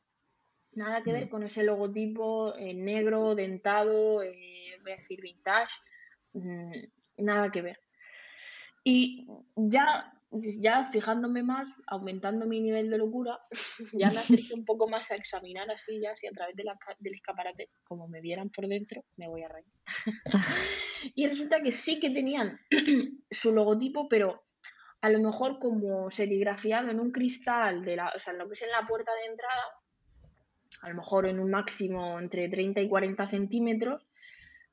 nada 0.73 1.01
que 1.01 1.13
ver 1.13 1.27
mm. 1.27 1.29
con 1.29 1.43
ese 1.43 1.63
logotipo 1.63 2.55
eh, 2.57 2.73
negro, 2.73 3.33
dentado, 3.33 4.23
eh, 4.23 4.77
voy 4.83 4.91
a 4.91 4.97
decir 4.97 5.21
vintage, 5.21 5.73
Mm, 6.33 6.71
nada 7.17 7.49
que 7.51 7.61
ver. 7.61 7.79
Y 8.83 9.27
ya, 9.55 10.13
ya 10.31 10.83
fijándome 10.83 11.43
más, 11.43 11.67
aumentando 11.87 12.45
mi 12.45 12.61
nivel 12.61 12.89
de 12.89 12.97
locura, 12.97 13.39
ya 13.93 14.11
me 14.11 14.19
acerqué 14.19 14.53
un 14.53 14.65
poco 14.65 14.87
más 14.87 15.09
a 15.11 15.15
examinar 15.15 15.69
así, 15.71 15.99
ya 16.01 16.11
así 16.11 16.27
a 16.27 16.31
través 16.31 16.55
de 16.55 16.63
la, 16.63 16.77
del 16.99 17.13
escaparate, 17.13 17.69
como 17.83 18.07
me 18.07 18.21
vieran 18.21 18.49
por 18.49 18.67
dentro, 18.67 19.03
me 19.17 19.27
voy 19.27 19.43
a 19.43 19.47
reír. 19.47 19.65
y 21.15 21.27
resulta 21.27 21.61
que 21.61 21.71
sí 21.71 21.99
que 21.99 22.11
tenían 22.11 22.59
su 23.31 23.53
logotipo, 23.53 24.07
pero 24.07 24.43
a 25.01 25.09
lo 25.09 25.19
mejor 25.19 25.59
como 25.59 26.09
serigrafiado 26.09 26.89
en 26.89 26.99
un 26.99 27.11
cristal, 27.11 27.83
de 27.83 27.95
la, 27.95 28.11
o 28.15 28.19
sea, 28.19 28.33
en 28.33 28.39
lo 28.39 28.47
que 28.47 28.53
es 28.53 28.61
en 28.61 28.71
la 28.71 28.85
puerta 28.87 29.11
de 29.13 29.31
entrada, 29.31 29.63
a 30.81 30.89
lo 30.89 30.95
mejor 30.95 31.25
en 31.25 31.39
un 31.39 31.49
máximo 31.49 32.19
entre 32.19 32.47
30 32.49 32.81
y 32.81 32.89
40 32.89 33.27
centímetros, 33.27 34.08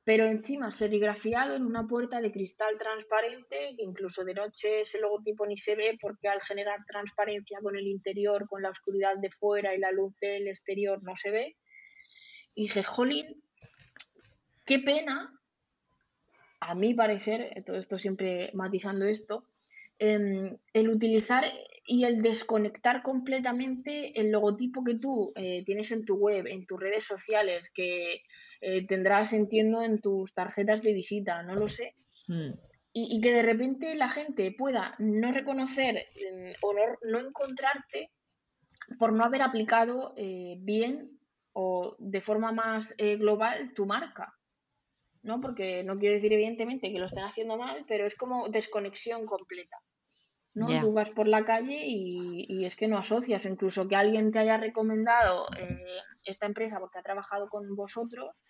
pero 0.07 0.25
encima 0.25 0.71
serigrafiado 0.71 1.57
en 1.57 1.67
una 1.67 1.85
puerta 1.85 2.21
de 2.21 2.31
cristal 2.31 2.79
transparente, 2.79 3.75
que 3.77 3.83
incluso 3.83 4.23
de 4.23 4.35
noche 4.35 4.83
ese 4.83 5.01
logotipo 5.01 5.45
ni 5.45 5.57
se 5.57 5.75
ve 5.75 5.99
porque 6.01 6.29
al 6.29 6.41
generar 6.43 6.79
transparencia 6.87 7.59
con 7.61 7.77
el 7.77 7.89
interior, 7.89 8.47
con 8.49 8.63
la 8.63 8.71
oscuridad 8.71 9.17
de 9.17 9.31
fuera 9.31 9.75
y 9.75 9.79
la 9.79 9.91
luz 9.91 10.15
del 10.21 10.47
exterior 10.47 11.03
no 11.03 11.17
se 11.17 11.33
ve. 11.33 11.57
Y 12.55 12.63
dije, 12.63 12.85
jolín, 12.85 13.43
qué 14.65 14.79
pena, 14.79 15.37
a 16.61 16.77
mi 16.77 16.95
parecer, 16.95 17.65
todo 17.67 17.77
esto 17.77 17.99
siempre 17.99 18.53
matizando 18.55 19.07
esto, 19.07 19.49
em, 19.99 20.57
el 20.73 20.89
utilizar 20.89 21.53
y 21.85 22.05
el 22.05 22.23
desconectar 22.23 23.03
completamente 23.03 24.21
el 24.21 24.31
logotipo 24.31 24.85
que 24.85 24.95
tú 24.95 25.33
eh, 25.35 25.65
tienes 25.65 25.91
en 25.91 26.05
tu 26.05 26.15
web, 26.15 26.47
en 26.47 26.65
tus 26.65 26.79
redes 26.79 27.03
sociales, 27.03 27.71
que 27.71 28.23
eh, 28.69 28.85
tendrás, 28.85 29.33
entiendo, 29.33 29.81
en 29.81 30.01
tus 30.01 30.35
tarjetas 30.35 30.83
de 30.83 30.93
visita, 30.93 31.41
no 31.45 31.55
lo 31.55 31.69
sé. 31.69 31.95
Hmm. 32.27 32.51
Y, 32.93 33.21
que 33.21 33.33
de 33.33 33.43
repente 33.43 33.95
la 33.95 34.09
gente 34.09 34.53
pueda 34.59 34.93
no 34.99 35.31
reconocer 35.31 36.09
o 36.63 36.75
no, 37.05 37.19
encontrarte 37.21 38.11
por 38.99 39.13
no 39.13 39.23
haber 39.23 39.43
aplicado 39.43 40.15
eh, 40.17 40.57
bien 40.59 41.21
o 41.53 41.95
de 42.01 42.21
forma 42.21 42.51
más 42.51 42.93
eh, 42.99 43.17
global 43.17 43.73
tu 43.73 43.87
marca. 43.87 44.35
¿no? 45.23 45.41
Porque 45.41 45.85
no 45.85 45.97
quiero 45.97 46.15
decir 46.15 46.33
evidentemente 46.33 46.91
que 46.91 46.99
lo 46.99 47.07
estén 47.07 47.25
haciendo 47.25 47.57
mal, 47.57 47.85
pero 47.87 48.05
es 48.05 48.17
como 48.17 48.49
desconexión 48.49 49.27
completa. 49.27 49.77
¿no? 50.55 50.71
Ya. 50.71 50.81
Tú 50.81 50.93
vas 50.93 51.11
por 51.11 51.29
la 51.29 51.45
calle 51.45 51.83
y, 51.85 52.47
y 52.49 52.65
es 52.65 52.75
que 52.75 52.89
no 52.89 52.99
asocias, 52.99 53.45
incluso 53.45 53.87
que 53.87 53.95
alguien 53.95 54.33
te 54.33 54.41
haya 54.41 54.57
recomendado 54.57 55.47
eh, 55.57 55.85
esta 56.25 56.47
empresa 56.47 56.81
porque 56.81 56.99
ha 56.99 57.03
trabajado 57.03 57.49
con 57.49 57.77
vosotros 57.77 58.43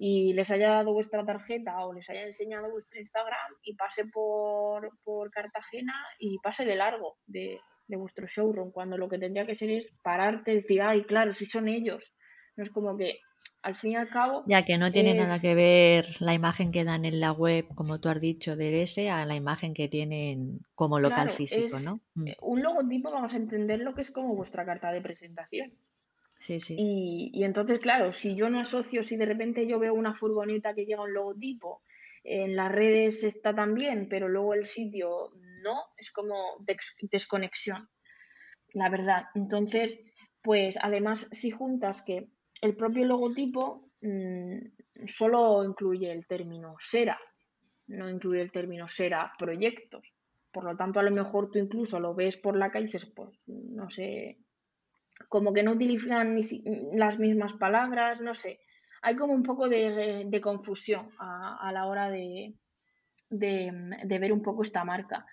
y 0.00 0.32
les 0.32 0.50
haya 0.52 0.70
dado 0.70 0.92
vuestra 0.92 1.24
tarjeta 1.24 1.76
o 1.84 1.92
les 1.92 2.08
haya 2.08 2.22
enseñado 2.22 2.70
vuestro 2.70 3.00
Instagram 3.00 3.52
y 3.62 3.74
pase 3.74 4.04
por, 4.04 4.96
por 5.02 5.30
Cartagena 5.30 5.94
y 6.18 6.38
pase 6.38 6.64
de 6.64 6.76
largo 6.76 7.16
de, 7.26 7.58
de 7.88 7.96
vuestro 7.96 8.26
showroom, 8.28 8.70
cuando 8.70 8.96
lo 8.96 9.08
que 9.08 9.18
tendría 9.18 9.44
que 9.44 9.56
ser 9.56 9.70
es 9.70 9.92
pararte 10.02 10.52
y 10.52 10.56
decir, 10.56 10.82
ay, 10.82 11.02
claro, 11.02 11.32
si 11.32 11.46
son 11.46 11.66
ellos. 11.68 12.14
No 12.56 12.62
es 12.62 12.70
como 12.70 12.96
que 12.96 13.18
al 13.62 13.74
fin 13.74 13.92
y 13.92 13.96
al 13.96 14.08
cabo 14.08 14.44
Ya 14.46 14.64
que 14.64 14.78
no 14.78 14.92
tiene 14.92 15.14
nada 15.14 15.40
que 15.40 15.54
ver 15.56 16.06
la 16.20 16.32
imagen 16.32 16.70
que 16.70 16.84
dan 16.84 17.04
en 17.04 17.18
la 17.18 17.32
web, 17.32 17.66
como 17.74 17.98
tú 17.98 18.08
has 18.08 18.20
dicho, 18.20 18.54
de 18.54 18.82
ese, 18.82 19.10
a 19.10 19.26
la 19.26 19.34
imagen 19.34 19.74
que 19.74 19.88
tienen 19.88 20.60
como 20.76 21.00
local 21.00 21.24
Claro, 21.24 21.32
físico, 21.32 21.80
¿no? 21.80 21.98
Mm, 22.14 22.28
un 22.42 22.62
logotipo 22.62 23.10
vamos 23.10 23.34
a 23.34 23.36
entender 23.36 23.80
lo 23.80 23.94
que 23.94 24.02
es 24.02 24.12
como 24.12 24.36
vuestra 24.36 24.64
carta 24.64 24.92
de 24.92 25.00
presentación. 25.00 25.72
Sí, 26.40 26.60
sí. 26.60 26.76
Y, 26.78 27.30
y 27.34 27.44
entonces, 27.44 27.78
claro, 27.78 28.12
si 28.12 28.36
yo 28.36 28.48
no 28.48 28.60
asocio, 28.60 29.02
si 29.02 29.16
de 29.16 29.26
repente 29.26 29.66
yo 29.66 29.78
veo 29.78 29.94
una 29.94 30.14
furgoneta 30.14 30.74
que 30.74 30.86
llega 30.86 31.02
un 31.02 31.12
logotipo, 31.12 31.82
en 32.24 32.56
las 32.56 32.70
redes 32.70 33.24
está 33.24 33.54
también, 33.54 34.08
pero 34.08 34.28
luego 34.28 34.54
el 34.54 34.66
sitio 34.66 35.30
no, 35.62 35.80
es 35.96 36.10
como 36.10 36.36
desconexión, 37.10 37.88
la 38.74 38.88
verdad. 38.88 39.24
Entonces, 39.34 40.04
pues 40.42 40.78
además, 40.80 41.28
si 41.32 41.50
juntas 41.50 42.02
que 42.02 42.28
el 42.62 42.76
propio 42.76 43.04
logotipo 43.04 43.90
mm, 44.00 44.58
solo 45.06 45.64
incluye 45.64 46.10
el 46.12 46.26
término 46.26 46.74
SERA, 46.78 47.18
no 47.88 48.10
incluye 48.10 48.42
el 48.42 48.52
término 48.52 48.88
SERA 48.88 49.32
proyectos. 49.38 50.14
Por 50.52 50.64
lo 50.64 50.76
tanto, 50.76 51.00
a 51.00 51.02
lo 51.02 51.10
mejor 51.10 51.50
tú 51.50 51.58
incluso 51.58 52.00
lo 52.00 52.14
ves 52.14 52.36
por 52.36 52.56
la 52.56 52.70
calle 52.70 52.84
y 52.84 52.86
dices, 52.86 53.10
pues, 53.14 53.30
no 53.46 53.88
sé, 53.88 54.38
como 55.28 55.52
que 55.52 55.62
no 55.62 55.72
utilizan 55.72 56.38
las 56.92 57.18
mismas 57.18 57.54
palabras, 57.54 58.20
no 58.20 58.34
sé. 58.34 58.60
Hay 59.02 59.16
como 59.16 59.32
un 59.34 59.42
poco 59.42 59.68
de, 59.68 60.40
confusión 60.42 61.10
a, 61.18 61.70
la 61.72 61.86
hora 61.86 62.10
de, 62.10 62.54
ver 63.30 64.32
un 64.32 64.42
poco 64.42 64.62
esta 64.62 64.84
marca. 64.84 65.26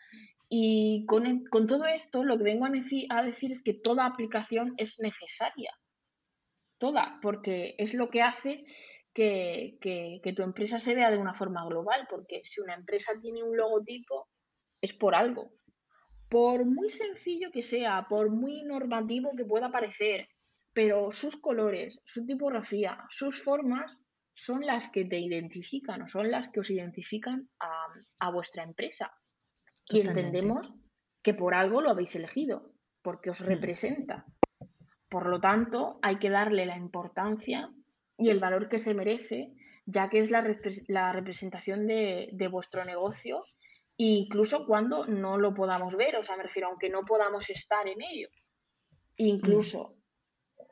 Y 0.49 1.05
con, 1.07 1.25
el- 1.25 1.49
con 1.49 1.65
todo 1.67 1.85
esto, 1.85 2.23
lo 2.23 2.37
que 2.37 2.43
vengo 2.43 2.65
a 2.65 2.69
decir, 2.69 3.07
a 3.09 3.23
decir 3.23 3.51
es 3.51 3.63
que 3.63 3.73
toda 3.73 4.05
aplicación 4.05 4.73
es 4.77 4.99
necesaria. 4.99 5.71
Toda, 6.77 7.19
porque 7.21 7.75
es 7.77 7.93
lo 7.93 8.09
que 8.09 8.21
hace 8.21 8.65
que- 9.13 9.77
que 9.81 10.33
tu 10.35 10.43
empresa 10.43 10.77
se 10.77 10.93
vea 10.93 11.09
de 11.09 11.17
una 11.17 11.33
forma 11.33 11.65
global. 11.65 12.05
Porque 12.09 12.41
si 12.43 12.61
una 12.61 12.75
empresa 12.75 13.13
tiene 13.19 13.43
un 13.43 13.57
logotipo, 13.57 14.29
es 14.81 14.93
por 14.93 15.15
algo 15.15 15.51
por 16.29 16.65
muy 16.65 16.89
sencillo 16.89 17.51
que 17.51 17.61
sea, 17.61 18.07
por 18.09 18.29
muy 18.29 18.63
normativo 18.63 19.33
que 19.35 19.45
pueda 19.45 19.71
parecer, 19.71 20.27
pero 20.73 21.11
sus 21.11 21.37
colores, 21.37 22.01
su 22.03 22.25
tipografía, 22.25 23.05
sus 23.09 23.41
formas 23.41 24.05
son 24.33 24.65
las 24.65 24.91
que 24.91 25.05
te 25.05 25.19
identifican 25.19 26.01
o 26.01 26.07
son 26.07 26.29
las 26.29 26.49
que 26.49 26.59
os 26.59 26.69
identifican 26.69 27.49
a, 27.59 27.87
a 28.19 28.31
vuestra 28.31 28.63
empresa. 28.63 29.13
Y 29.89 30.01
entendemos 30.01 30.73
que 31.21 31.33
por 31.33 31.53
algo 31.53 31.81
lo 31.81 31.89
habéis 31.91 32.15
elegido, 32.15 32.73
porque 33.01 33.29
os 33.29 33.41
Mm. 33.41 33.45
representa. 33.45 34.25
Por 35.09 35.27
lo 35.27 35.39
tanto, 35.39 35.99
hay 36.01 36.17
que 36.17 36.29
darle 36.29 36.65
la 36.65 36.75
importancia 36.75 37.69
y 38.17 38.29
el 38.29 38.39
valor 38.39 38.67
que 38.67 38.79
se 38.79 38.93
merece, 38.93 39.53
ya 39.85 40.09
que 40.09 40.19
es 40.19 40.31
la, 40.31 40.43
la 40.87 41.13
representación 41.13 41.87
de, 41.87 42.29
de 42.33 42.47
vuestro 42.47 42.83
negocio, 42.83 43.45
incluso 43.97 44.65
cuando 44.65 45.05
no 45.05 45.37
lo 45.37 45.53
podamos 45.53 45.95
ver, 45.95 46.15
o 46.15 46.23
sea, 46.23 46.37
me 46.37 46.43
refiero, 46.43 46.69
aunque 46.69 46.89
no 46.89 47.01
podamos 47.01 47.49
estar 47.49 47.87
en 47.87 48.01
ello. 48.01 48.29
Incluso 49.17 49.97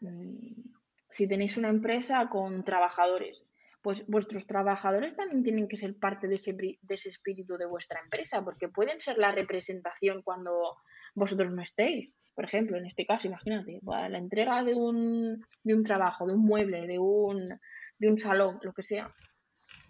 mm, 0.02 0.72
si 1.10 1.28
tenéis 1.28 1.58
una 1.58 1.70
empresa 1.70 2.30
con 2.30 2.64
trabajadores, 2.64 3.46
pues 3.82 4.08
vuestros 4.08 4.48
trabajadores 4.48 5.16
también 5.16 5.44
tienen 5.44 5.68
que 5.68 5.76
ser 5.76 6.00
parte 6.00 6.28
de 6.28 6.36
ese, 6.36 6.54
de 6.54 6.78
ese 6.88 7.10
espíritu 7.10 7.58
de 7.58 7.66
vuestra 7.66 8.00
empresa, 8.00 8.44
porque 8.44 8.70
pueden 8.70 9.00
ser 9.00 9.18
la 9.18 9.32
representación 9.32 10.22
cuando 10.24 10.78
vosotros 11.16 11.52
no 11.52 11.62
estéis. 11.62 12.18
Por 12.34 12.46
ejemplo, 12.46 12.78
en 12.78 12.86
este 12.86 13.06
caso, 13.06 13.28
imagínate, 13.28 13.80
para 13.86 14.08
la 14.08 14.18
entrega 14.18 14.64
de 14.64 14.74
un, 14.74 15.46
de 15.64 15.76
un 15.76 15.84
trabajo, 15.84 16.26
de 16.26 16.34
un 16.34 16.46
mueble, 16.46 16.88
de 16.88 16.98
un, 16.98 17.60
de 18.00 18.08
un 18.08 18.18
salón, 18.18 18.60
lo 18.62 18.74
que 18.74 18.84
sea. 18.84 19.14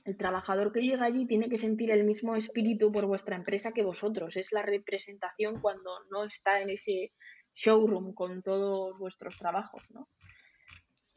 El 0.06 0.18
trabajador 0.18 0.74
que 0.74 0.82
llega 0.82 1.06
allí 1.06 1.26
tiene 1.26 1.50
que 1.50 1.58
sentir 1.58 1.90
el 1.92 2.04
mismo 2.04 2.36
espíritu 2.36 2.92
por 2.92 3.06
vuestra 3.06 3.38
empresa 3.38 3.72
que 3.72 3.84
vosotros. 3.84 4.36
Es 4.36 4.52
la 4.52 4.62
representación 4.62 5.62
cuando 5.62 5.92
no 6.12 6.26
está 6.26 6.62
en 6.62 6.70
ese 6.70 7.14
showroom 7.54 8.14
con 8.14 8.42
todos 8.42 8.98
vuestros 9.00 9.38
trabajos, 9.38 9.84
¿no? 9.92 10.10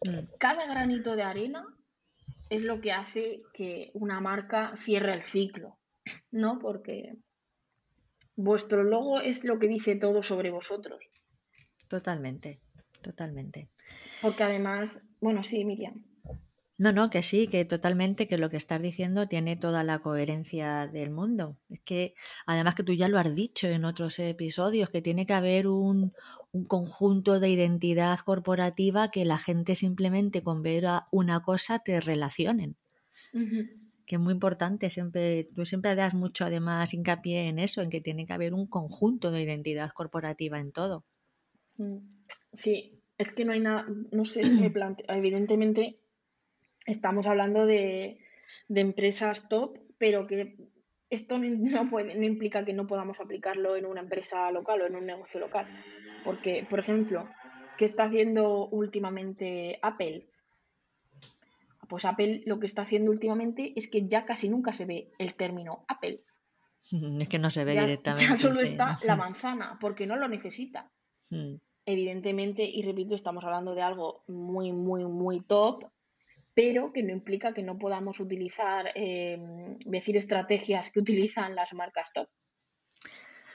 Mm, 0.06 0.36
Cada 0.38 0.66
granito 0.66 1.16
de 1.16 1.22
arena 1.24 1.64
es 2.48 2.62
lo 2.62 2.80
que 2.80 2.92
hace 2.92 3.42
que 3.52 3.90
una 3.94 4.20
marca 4.20 4.76
cierre 4.76 5.12
el 5.12 5.20
ciclo, 5.20 5.78
¿no? 6.30 6.58
Porque 6.58 7.16
vuestro 8.36 8.84
logo 8.84 9.20
es 9.20 9.44
lo 9.44 9.58
que 9.58 9.68
dice 9.68 9.96
todo 9.96 10.22
sobre 10.22 10.50
vosotros. 10.50 11.08
Totalmente, 11.88 12.60
totalmente. 13.02 13.68
Porque 14.22 14.44
además, 14.44 15.02
bueno, 15.20 15.42
sí, 15.42 15.64
Miriam. 15.64 16.04
No, 16.78 16.92
no, 16.92 17.08
que 17.10 17.22
sí, 17.22 17.48
que 17.48 17.64
totalmente, 17.64 18.28
que 18.28 18.38
lo 18.38 18.50
que 18.50 18.56
estás 18.58 18.80
diciendo 18.82 19.28
tiene 19.28 19.56
toda 19.56 19.82
la 19.84 19.98
coherencia 20.00 20.86
del 20.86 21.10
mundo. 21.10 21.56
Es 21.70 21.80
que, 21.80 22.14
además 22.46 22.74
que 22.74 22.82
tú 22.82 22.92
ya 22.92 23.08
lo 23.08 23.18
has 23.18 23.34
dicho 23.34 23.66
en 23.68 23.84
otros 23.84 24.18
episodios, 24.18 24.90
que 24.90 25.00
tiene 25.02 25.26
que 25.26 25.32
haber 25.34 25.68
un, 25.68 26.12
un 26.52 26.64
conjunto 26.66 27.40
de 27.40 27.48
identidad 27.50 28.18
corporativa 28.20 29.10
que 29.10 29.24
la 29.24 29.38
gente 29.38 29.74
simplemente 29.74 30.42
con 30.42 30.62
ver 30.62 30.86
a 30.86 31.08
una 31.12 31.42
cosa 31.42 31.78
te 31.78 32.00
relacionen. 32.00 32.76
Que 34.06 34.16
es 34.16 34.20
muy 34.20 34.32
importante, 34.34 34.88
siempre, 34.90 35.48
tú 35.54 35.66
siempre 35.66 35.94
das 35.94 36.14
mucho 36.14 36.44
además 36.44 36.94
hincapié 36.94 37.48
en 37.48 37.58
eso, 37.58 37.82
en 37.82 37.90
que 37.90 38.00
tiene 38.00 38.24
que 38.26 38.32
haber 38.32 38.54
un 38.54 38.66
conjunto 38.66 39.30
de 39.30 39.42
identidad 39.42 39.90
corporativa 39.92 40.58
en 40.60 40.72
todo. 40.72 41.04
Mm, 41.78 41.98
Sí, 42.52 43.02
es 43.18 43.32
que 43.32 43.44
no 43.44 43.52
hay 43.52 43.60
nada, 43.60 43.86
no 44.12 44.24
sé, 44.24 44.42
me 44.50 44.70
plante- 44.70 45.04
evidentemente 45.08 45.98
estamos 46.86 47.26
hablando 47.26 47.66
de, 47.66 48.18
de 48.68 48.80
empresas 48.80 49.48
top, 49.48 49.78
pero 49.98 50.26
que 50.26 50.56
esto 51.10 51.38
no, 51.38 51.88
puede, 51.88 52.14
no 52.14 52.24
implica 52.24 52.64
que 52.64 52.72
no 52.72 52.86
podamos 52.86 53.20
aplicarlo 53.20 53.76
en 53.76 53.86
una 53.86 54.00
empresa 54.00 54.50
local 54.50 54.82
o 54.82 54.86
en 54.86 54.96
un 54.96 55.06
negocio 55.06 55.40
local. 55.40 55.66
Porque, 56.24 56.66
por 56.68 56.80
ejemplo, 56.80 57.28
¿qué 57.78 57.84
está 57.84 58.04
haciendo 58.04 58.66
últimamente 58.68 59.78
Apple? 59.82 60.26
Pues 61.88 62.04
Apple 62.04 62.42
lo 62.46 62.58
que 62.58 62.66
está 62.66 62.82
haciendo 62.82 63.12
últimamente 63.12 63.72
es 63.76 63.88
que 63.88 64.08
ya 64.08 64.24
casi 64.24 64.48
nunca 64.48 64.72
se 64.72 64.86
ve 64.86 65.12
el 65.18 65.34
término 65.34 65.84
Apple. 65.88 66.16
Es 67.20 67.28
que 67.28 67.38
no 67.38 67.50
se 67.50 67.64
ve 67.64 67.74
Ya, 67.74 67.82
directamente. 67.82 68.24
ya 68.26 68.36
solo 68.36 68.60
sí, 68.60 68.72
está 68.72 68.92
¿no? 68.92 68.98
la 69.02 69.16
manzana, 69.16 69.76
porque 69.80 70.06
no 70.06 70.16
lo 70.16 70.28
necesita 70.28 70.90
Mm, 71.30 71.56
evidentemente, 71.84 72.62
y 72.64 72.82
repito, 72.82 73.14
estamos 73.14 73.44
hablando 73.44 73.74
de 73.74 73.82
algo 73.82 74.22
muy, 74.28 74.72
muy, 74.72 75.04
muy 75.04 75.40
top, 75.40 75.84
pero 76.56 76.90
que 76.92 77.02
no 77.02 77.12
implica 77.12 77.52
que 77.52 77.62
no 77.62 77.76
podamos 77.78 78.18
utilizar, 78.18 78.90
eh, 78.94 79.38
decir, 79.84 80.16
estrategias 80.16 80.90
que 80.90 81.00
utilizan 81.00 81.54
las 81.54 81.74
marcas 81.74 82.10
top. 82.14 82.28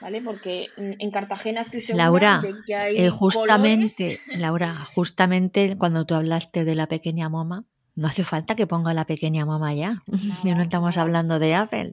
¿Vale? 0.00 0.20
Porque 0.22 0.66
en 0.76 1.10
Cartagena 1.10 1.60
estoy 1.60 1.80
segura 1.80 2.04
Laura, 2.04 2.40
de 2.42 2.54
que 2.66 2.74
hay 2.74 2.94
Eh, 2.96 3.10
colores- 3.10 3.12
justamente, 3.18 4.20
Laura, 4.36 4.74
justamente 4.94 5.76
cuando 5.76 6.06
tú 6.06 6.14
hablaste 6.14 6.64
de 6.64 6.74
la 6.76 6.86
pequeña 6.86 7.28
moma, 7.28 7.64
no 7.94 8.06
hace 8.08 8.24
falta 8.24 8.54
que 8.56 8.66
ponga 8.66 8.94
la 8.94 9.04
pequeña 9.04 9.44
moma 9.46 9.74
ya. 9.74 10.02
Ya 10.44 10.54
no 10.54 10.62
estamos 10.62 10.96
hablando 10.96 11.38
de 11.38 11.54
Apple. 11.54 11.92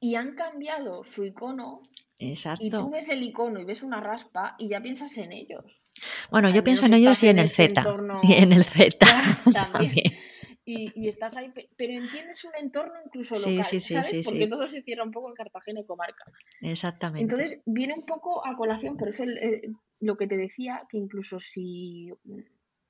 y 0.00 0.14
han 0.16 0.34
cambiado 0.34 1.04
su 1.04 1.24
icono 1.24 1.80
y 2.18 2.26
tú 2.26 2.30
Exacto. 2.32 2.90
ves 2.90 3.08
el 3.08 3.22
icono 3.22 3.60
y 3.60 3.64
ves 3.64 3.82
una 3.82 4.00
raspa 4.00 4.54
y 4.58 4.68
ya 4.68 4.80
piensas 4.80 5.16
en 5.18 5.32
ellos. 5.32 5.80
Bueno, 6.30 6.50
yo 6.50 6.62
pienso 6.62 6.86
en 6.86 6.94
ellos 6.94 7.20
y 7.24 7.28
en 7.28 7.38
el 7.38 7.48
Z. 7.48 7.80
entorno- 7.82 8.20
Y 8.22 8.34
en 8.34 8.52
el 8.52 8.64
Z 8.64 9.06
también. 9.72 10.12
Y, 10.64 10.92
y 10.94 11.08
estás 11.08 11.36
ahí, 11.36 11.50
pe- 11.50 11.68
pero 11.76 11.92
entiendes 11.92 12.44
un 12.44 12.52
entorno 12.56 12.94
incluso 13.04 13.36
local, 13.36 13.64
sí, 13.64 13.80
sí, 13.80 13.94
¿sabes? 13.94 14.10
sí, 14.10 14.22
Porque 14.24 14.46
todo 14.46 14.66
se 14.68 14.82
cierra 14.82 15.02
un 15.04 15.10
poco 15.10 15.28
en 15.28 15.34
Cartagena 15.34 15.80
y 15.80 15.84
comarca. 15.86 16.24
Exactamente. 16.60 17.22
Entonces 17.22 17.60
viene 17.66 17.94
un 17.94 18.06
poco 18.06 18.46
a 18.46 18.56
colación, 18.56 18.96
pero 18.96 19.10
es 19.10 19.18
el- 19.20 19.38
el- 19.38 19.74
lo 20.00 20.16
que 20.16 20.28
te 20.28 20.36
decía, 20.36 20.82
que 20.88 20.98
incluso 20.98 21.40
si 21.40 22.10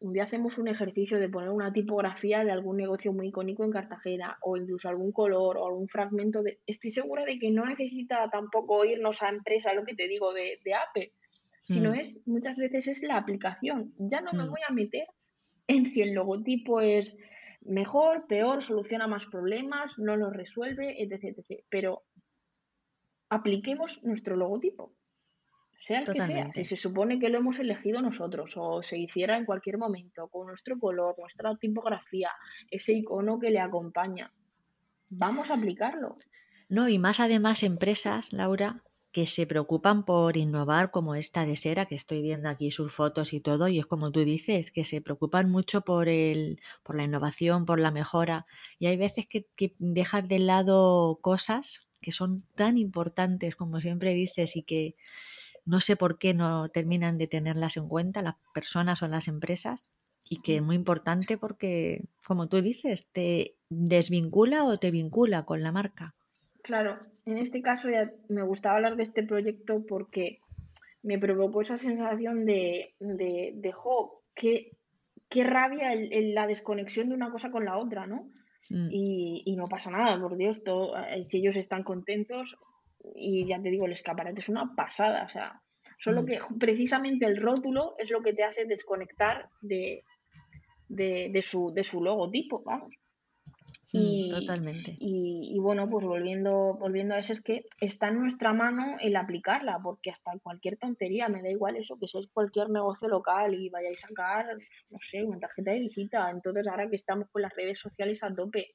un 0.00 0.12
día 0.12 0.24
hacemos 0.24 0.58
un 0.58 0.68
ejercicio 0.68 1.18
de 1.18 1.28
poner 1.28 1.48
una 1.50 1.72
tipografía 1.72 2.44
de 2.44 2.50
algún 2.50 2.76
negocio 2.76 3.12
muy 3.12 3.28
icónico 3.28 3.64
en 3.64 3.70
Cartagena, 3.70 4.36
o 4.42 4.56
incluso 4.56 4.88
algún 4.88 5.12
color 5.12 5.56
o 5.56 5.66
algún 5.66 5.88
fragmento, 5.88 6.42
de, 6.42 6.58
estoy 6.66 6.90
segura 6.90 7.24
de 7.24 7.38
que 7.38 7.50
no 7.52 7.64
necesita 7.64 8.28
tampoco 8.30 8.84
irnos 8.84 9.22
a 9.22 9.28
empresa, 9.30 9.72
lo 9.74 9.84
que 9.84 9.94
te 9.94 10.08
digo, 10.08 10.32
de, 10.34 10.58
de 10.64 10.74
Apple, 10.74 11.12
sino 11.64 11.92
Mm. 11.92 11.94
es, 11.94 12.20
muchas 12.26 12.58
veces 12.58 12.88
es 12.88 13.02
la 13.02 13.16
aplicación. 13.16 13.94
Ya 13.98 14.20
no 14.20 14.32
me 14.34 14.44
Mm. 14.44 14.50
voy 14.50 14.60
a 14.68 14.72
meter 14.72 15.06
en 15.68 15.86
si 15.86 16.02
el 16.02 16.12
logotipo 16.14 16.80
es 16.80 17.16
mejor, 17.64 18.26
peor, 18.26 18.62
soluciona 18.62 19.06
más 19.06 19.26
problemas, 19.26 19.98
no 19.98 20.16
los 20.16 20.32
resuelve, 20.32 21.02
etc, 21.02 21.38
etc. 21.38 21.64
Pero 21.68 22.04
apliquemos 23.28 24.04
nuestro 24.04 24.36
logotipo, 24.36 24.92
sea 25.82 26.00
el 26.00 26.12
que 26.12 26.22
sea. 26.22 26.52
Si 26.52 26.64
se 26.64 26.76
supone 26.76 27.18
que 27.18 27.28
lo 27.28 27.38
hemos 27.38 27.58
elegido 27.58 28.00
nosotros 28.02 28.54
o 28.56 28.82
se 28.82 28.98
hiciera 28.98 29.36
en 29.36 29.44
cualquier 29.44 29.78
momento 29.78 30.28
con 30.28 30.46
nuestro 30.46 30.78
color, 30.78 31.16
nuestra 31.18 31.56
tipografía, 31.56 32.30
ese 32.70 32.92
icono 32.92 33.38
que 33.40 33.50
le 33.50 33.60
acompaña, 33.60 34.32
vamos 35.10 35.50
a 35.50 35.54
aplicarlo. 35.54 36.18
No, 36.68 36.88
y 36.88 36.98
más 36.98 37.20
además 37.20 37.64
empresas, 37.64 38.32
Laura, 38.32 38.82
que 39.12 39.26
se 39.26 39.46
preocupan 39.46 40.04
por 40.04 40.36
innovar 40.36 40.90
como 40.90 41.14
esta 41.14 41.44
de 41.46 41.56
Sera, 41.56 41.86
que 41.86 41.94
estoy 41.94 42.22
viendo 42.22 42.48
aquí 42.48 42.70
sus 42.70 42.92
fotos 42.92 43.32
y 43.32 43.40
todo, 43.40 43.68
y 43.68 43.78
es 43.78 43.86
como 43.86 44.10
tú 44.10 44.20
dices, 44.24 44.70
que 44.72 44.84
se 44.84 45.00
preocupan 45.02 45.50
mucho 45.50 45.82
por 45.82 46.08
el, 46.08 46.60
por 46.82 46.96
la 46.96 47.04
innovación, 47.04 47.66
por 47.66 47.78
la 47.78 47.90
mejora, 47.90 48.46
y 48.78 48.86
hay 48.86 48.96
veces 48.96 49.26
que, 49.28 49.46
que 49.56 49.74
dejan 49.78 50.28
de 50.28 50.38
lado 50.38 51.18
cosas 51.22 51.80
que 52.00 52.12
son 52.12 52.44
tan 52.56 52.78
importantes, 52.78 53.54
como 53.54 53.80
siempre 53.80 54.14
dices, 54.14 54.56
y 54.56 54.62
que 54.64 54.96
no 55.64 55.80
sé 55.80 55.96
por 55.96 56.18
qué 56.18 56.34
no 56.34 56.68
terminan 56.70 57.18
de 57.18 57.28
tenerlas 57.28 57.76
en 57.76 57.88
cuenta 57.88 58.22
las 58.22 58.36
personas 58.54 59.02
o 59.02 59.08
las 59.08 59.28
empresas, 59.28 59.86
y 60.24 60.40
que 60.40 60.56
es 60.56 60.62
muy 60.62 60.76
importante 60.76 61.36
porque, 61.38 62.04
como 62.26 62.48
tú 62.48 62.62
dices, 62.62 63.08
te 63.12 63.56
desvincula 63.68 64.64
o 64.64 64.78
te 64.78 64.90
vincula 64.90 65.44
con 65.44 65.62
la 65.62 65.72
marca. 65.72 66.14
Claro, 66.62 66.98
en 67.26 67.38
este 67.38 67.60
caso 67.60 67.90
ya 67.90 68.12
me 68.28 68.42
gustaba 68.42 68.76
hablar 68.76 68.96
de 68.96 69.02
este 69.02 69.22
proyecto 69.22 69.84
porque 69.86 70.40
me 71.02 71.18
provocó 71.18 71.60
esa 71.62 71.76
sensación 71.76 72.46
de, 72.46 72.94
de, 73.00 73.52
de 73.54 73.72
jo, 73.72 74.22
qué, 74.34 74.70
qué 75.28 75.44
rabia 75.44 75.92
el, 75.92 76.34
la 76.34 76.46
desconexión 76.46 77.08
de 77.08 77.14
una 77.14 77.30
cosa 77.30 77.50
con 77.50 77.64
la 77.64 77.76
otra, 77.76 78.06
¿no? 78.06 78.30
Mm. 78.70 78.88
Y, 78.90 79.42
y, 79.44 79.56
no 79.56 79.66
pasa 79.68 79.90
nada, 79.90 80.20
por 80.20 80.36
Dios, 80.36 80.62
todo, 80.62 80.96
eh, 80.96 81.24
si 81.24 81.38
ellos 81.38 81.56
están 81.56 81.82
contentos, 81.82 82.56
y 83.16 83.46
ya 83.46 83.60
te 83.60 83.70
digo, 83.70 83.86
el 83.86 83.92
escaparate 83.92 84.40
es 84.40 84.48
una 84.48 84.74
pasada, 84.76 85.24
o 85.24 85.28
sea, 85.28 85.60
solo 85.98 86.22
mm. 86.22 86.26
que 86.26 86.38
precisamente 86.60 87.26
el 87.26 87.38
rótulo 87.38 87.96
es 87.98 88.10
lo 88.12 88.22
que 88.22 88.32
te 88.32 88.44
hace 88.44 88.64
desconectar 88.64 89.48
de, 89.60 90.04
de, 90.88 91.30
de, 91.32 91.42
su, 91.42 91.72
de 91.74 91.82
su 91.82 92.02
logotipo, 92.04 92.62
vamos. 92.62 92.94
Mm, 93.92 93.98
y, 93.98 94.30
Totalmente. 94.30 94.96
Y, 94.98 95.58
bueno, 95.58 95.88
pues 95.88 96.04
volviendo, 96.04 96.74
volviendo 96.78 97.14
a 97.14 97.18
eso, 97.18 97.32
es 97.32 97.42
que 97.42 97.66
está 97.80 98.08
en 98.08 98.20
nuestra 98.20 98.52
mano 98.52 98.96
el 99.00 99.16
aplicarla, 99.16 99.78
porque 99.82 100.10
hasta 100.10 100.32
cualquier 100.42 100.78
tontería, 100.78 101.28
me 101.28 101.42
da 101.42 101.50
igual 101.50 101.76
eso, 101.76 101.98
que 101.98 102.08
seáis 102.08 102.28
cualquier 102.32 102.70
negocio 102.70 103.08
local 103.08 103.54
y 103.54 103.68
vayáis 103.68 104.04
a 104.04 104.08
sacar, 104.08 104.46
no 104.90 104.98
sé, 105.00 105.22
una 105.24 105.38
tarjeta 105.38 105.72
de 105.72 105.80
visita. 105.80 106.30
Entonces, 106.30 106.66
ahora 106.66 106.88
que 106.88 106.96
estamos 106.96 107.28
con 107.30 107.42
las 107.42 107.54
redes 107.54 107.78
sociales 107.78 108.22
a 108.22 108.34
tope, 108.34 108.70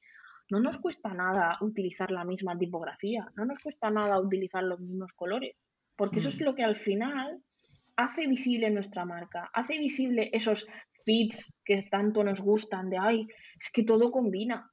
no 0.50 0.60
nos 0.60 0.78
cuesta 0.78 1.12
nada 1.12 1.58
utilizar 1.60 2.10
la 2.10 2.24
misma 2.24 2.56
tipografía, 2.56 3.30
no 3.36 3.44
nos 3.44 3.58
cuesta 3.58 3.90
nada 3.90 4.20
utilizar 4.20 4.62
los 4.62 4.80
mismos 4.80 5.12
colores, 5.12 5.56
porque 5.96 6.20
eso 6.20 6.28
es 6.28 6.40
mm. 6.40 6.44
lo 6.44 6.54
que 6.54 6.64
al 6.64 6.76
final 6.76 7.42
hace 7.96 8.26
visible 8.26 8.70
nuestra 8.70 9.04
marca, 9.04 9.50
hace 9.52 9.78
visible 9.78 10.30
esos 10.32 10.66
feeds 11.04 11.58
que 11.64 11.82
tanto 11.90 12.22
nos 12.22 12.40
gustan 12.40 12.88
de, 12.88 12.98
ay, 12.98 13.26
es 13.60 13.70
que 13.72 13.82
todo 13.82 14.10
combina 14.10 14.70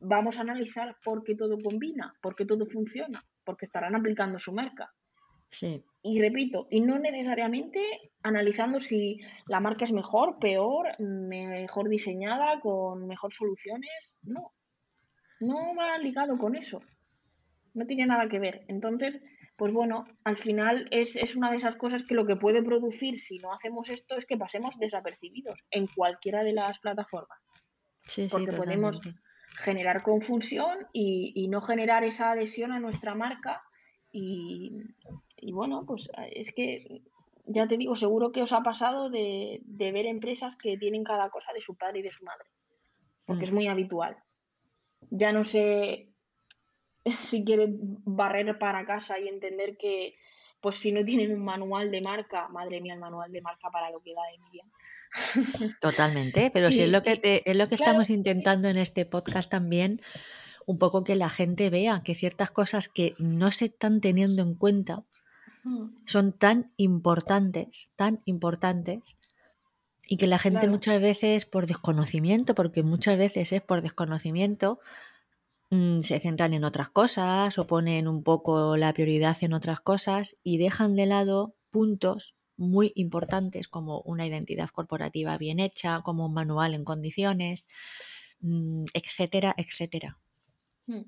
vamos 0.00 0.36
a 0.36 0.42
analizar 0.42 0.96
por 1.04 1.22
qué 1.24 1.34
todo 1.34 1.56
combina, 1.62 2.14
por 2.20 2.34
qué 2.34 2.44
todo 2.44 2.66
funciona, 2.66 3.24
porque 3.44 3.64
estarán 3.64 3.94
aplicando 3.94 4.38
su 4.38 4.52
marca. 4.52 4.92
Sí. 5.50 5.84
Y 6.02 6.20
repito, 6.20 6.66
y 6.70 6.80
no 6.80 6.98
necesariamente 6.98 7.80
analizando 8.22 8.80
si 8.80 9.20
la 9.46 9.60
marca 9.60 9.84
es 9.84 9.92
mejor, 9.92 10.38
peor, 10.38 10.88
mejor 10.98 11.88
diseñada, 11.88 12.60
con 12.60 13.06
mejor 13.06 13.32
soluciones. 13.32 14.16
No, 14.22 14.52
no 15.40 15.74
va 15.76 15.96
ligado 15.98 16.36
con 16.38 16.56
eso. 16.56 16.82
No 17.74 17.86
tiene 17.86 18.06
nada 18.06 18.28
que 18.28 18.38
ver. 18.38 18.64
Entonces, 18.68 19.20
pues 19.56 19.72
bueno, 19.72 20.06
al 20.24 20.36
final 20.36 20.88
es, 20.90 21.16
es, 21.16 21.36
una 21.36 21.50
de 21.50 21.58
esas 21.58 21.76
cosas 21.76 22.02
que 22.02 22.14
lo 22.14 22.26
que 22.26 22.36
puede 22.36 22.62
producir 22.62 23.20
si 23.20 23.38
no 23.38 23.52
hacemos 23.52 23.88
esto 23.88 24.16
es 24.16 24.26
que 24.26 24.36
pasemos 24.36 24.78
desapercibidos 24.78 25.60
en 25.70 25.86
cualquiera 25.86 26.42
de 26.42 26.52
las 26.52 26.80
plataformas. 26.80 27.38
Sí, 28.06 28.28
porque 28.30 28.52
podemos 28.52 29.00
generar 29.56 30.02
confusión 30.02 30.86
y, 30.92 31.48
no 31.48 31.60
generar 31.60 32.04
esa 32.04 32.32
adhesión 32.32 32.72
a 32.72 32.80
nuestra 32.80 33.14
marca. 33.14 33.62
Y, 34.12 34.72
bueno, 35.52 35.84
pues 35.86 36.10
es 36.30 36.52
que 36.52 37.02
ya 37.46 37.66
te 37.66 37.76
digo, 37.76 37.96
seguro 37.96 38.32
que 38.32 38.42
os 38.42 38.52
ha 38.52 38.62
pasado 38.62 39.10
de, 39.10 39.60
ver 39.66 40.06
empresas 40.06 40.56
que 40.56 40.76
tienen 40.76 41.04
cada 41.04 41.30
cosa 41.30 41.52
de 41.52 41.60
su 41.60 41.76
padre 41.76 42.00
y 42.00 42.02
de 42.02 42.12
su 42.12 42.24
madre, 42.24 42.48
porque 43.26 43.44
es 43.44 43.52
muy 43.52 43.68
habitual. 43.68 44.16
Ya 45.10 45.32
no 45.32 45.44
sé 45.44 46.08
si 47.04 47.44
quieren 47.44 47.78
barrer 48.04 48.58
para 48.58 48.86
casa 48.86 49.18
y 49.18 49.28
entender 49.28 49.76
que, 49.76 50.14
pues 50.60 50.76
si 50.76 50.92
no 50.92 51.04
tienen 51.04 51.32
un 51.32 51.44
manual 51.44 51.90
de 51.90 52.00
marca, 52.00 52.48
madre 52.48 52.80
mía, 52.80 52.94
el 52.94 53.00
manual 53.00 53.30
de 53.30 53.42
marca 53.42 53.70
para 53.70 53.90
lo 53.90 54.00
que 54.00 54.14
da 54.14 54.22
Emilia. 54.34 54.64
Totalmente, 55.80 56.50
pero 56.52 56.70
si 56.70 56.82
es 56.82 56.88
lo 56.88 57.02
que, 57.02 57.42
es 57.44 57.56
lo 57.56 57.68
que 57.68 57.74
estamos 57.74 58.10
intentando 58.10 58.68
en 58.68 58.76
este 58.76 59.06
podcast 59.06 59.50
también, 59.50 60.00
un 60.66 60.78
poco 60.78 61.04
que 61.04 61.16
la 61.16 61.30
gente 61.30 61.70
vea 61.70 62.02
que 62.02 62.14
ciertas 62.14 62.50
cosas 62.50 62.88
que 62.88 63.14
no 63.18 63.50
se 63.52 63.66
están 63.66 64.00
teniendo 64.00 64.42
en 64.42 64.54
cuenta 64.54 65.04
son 66.04 66.32
tan 66.32 66.72
importantes, 66.76 67.88
tan 67.96 68.20
importantes, 68.26 69.16
y 70.06 70.18
que 70.18 70.26
la 70.26 70.38
gente 70.38 70.68
muchas 70.68 71.00
veces 71.00 71.46
por 71.46 71.66
desconocimiento, 71.66 72.54
porque 72.54 72.82
muchas 72.82 73.16
veces 73.16 73.52
es 73.52 73.62
por 73.62 73.80
desconocimiento, 73.80 74.78
mm, 75.70 76.00
se 76.00 76.20
centran 76.20 76.52
en 76.52 76.64
otras 76.64 76.90
cosas 76.90 77.58
o 77.58 77.66
ponen 77.66 78.08
un 78.08 78.22
poco 78.22 78.76
la 78.76 78.92
prioridad 78.92 79.36
en 79.40 79.54
otras 79.54 79.80
cosas 79.80 80.36
y 80.42 80.58
dejan 80.58 80.96
de 80.96 81.06
lado 81.06 81.54
puntos 81.70 82.33
muy 82.56 82.92
importantes 82.94 83.68
como 83.68 84.00
una 84.02 84.26
identidad 84.26 84.70
corporativa 84.70 85.36
bien 85.38 85.60
hecha, 85.60 86.02
como 86.02 86.26
un 86.26 86.34
manual 86.34 86.74
en 86.74 86.84
condiciones, 86.84 87.66
mm, 88.40 88.84
etcétera, 88.94 89.54
etcétera. 89.56 90.18
Hmm. 90.86 91.02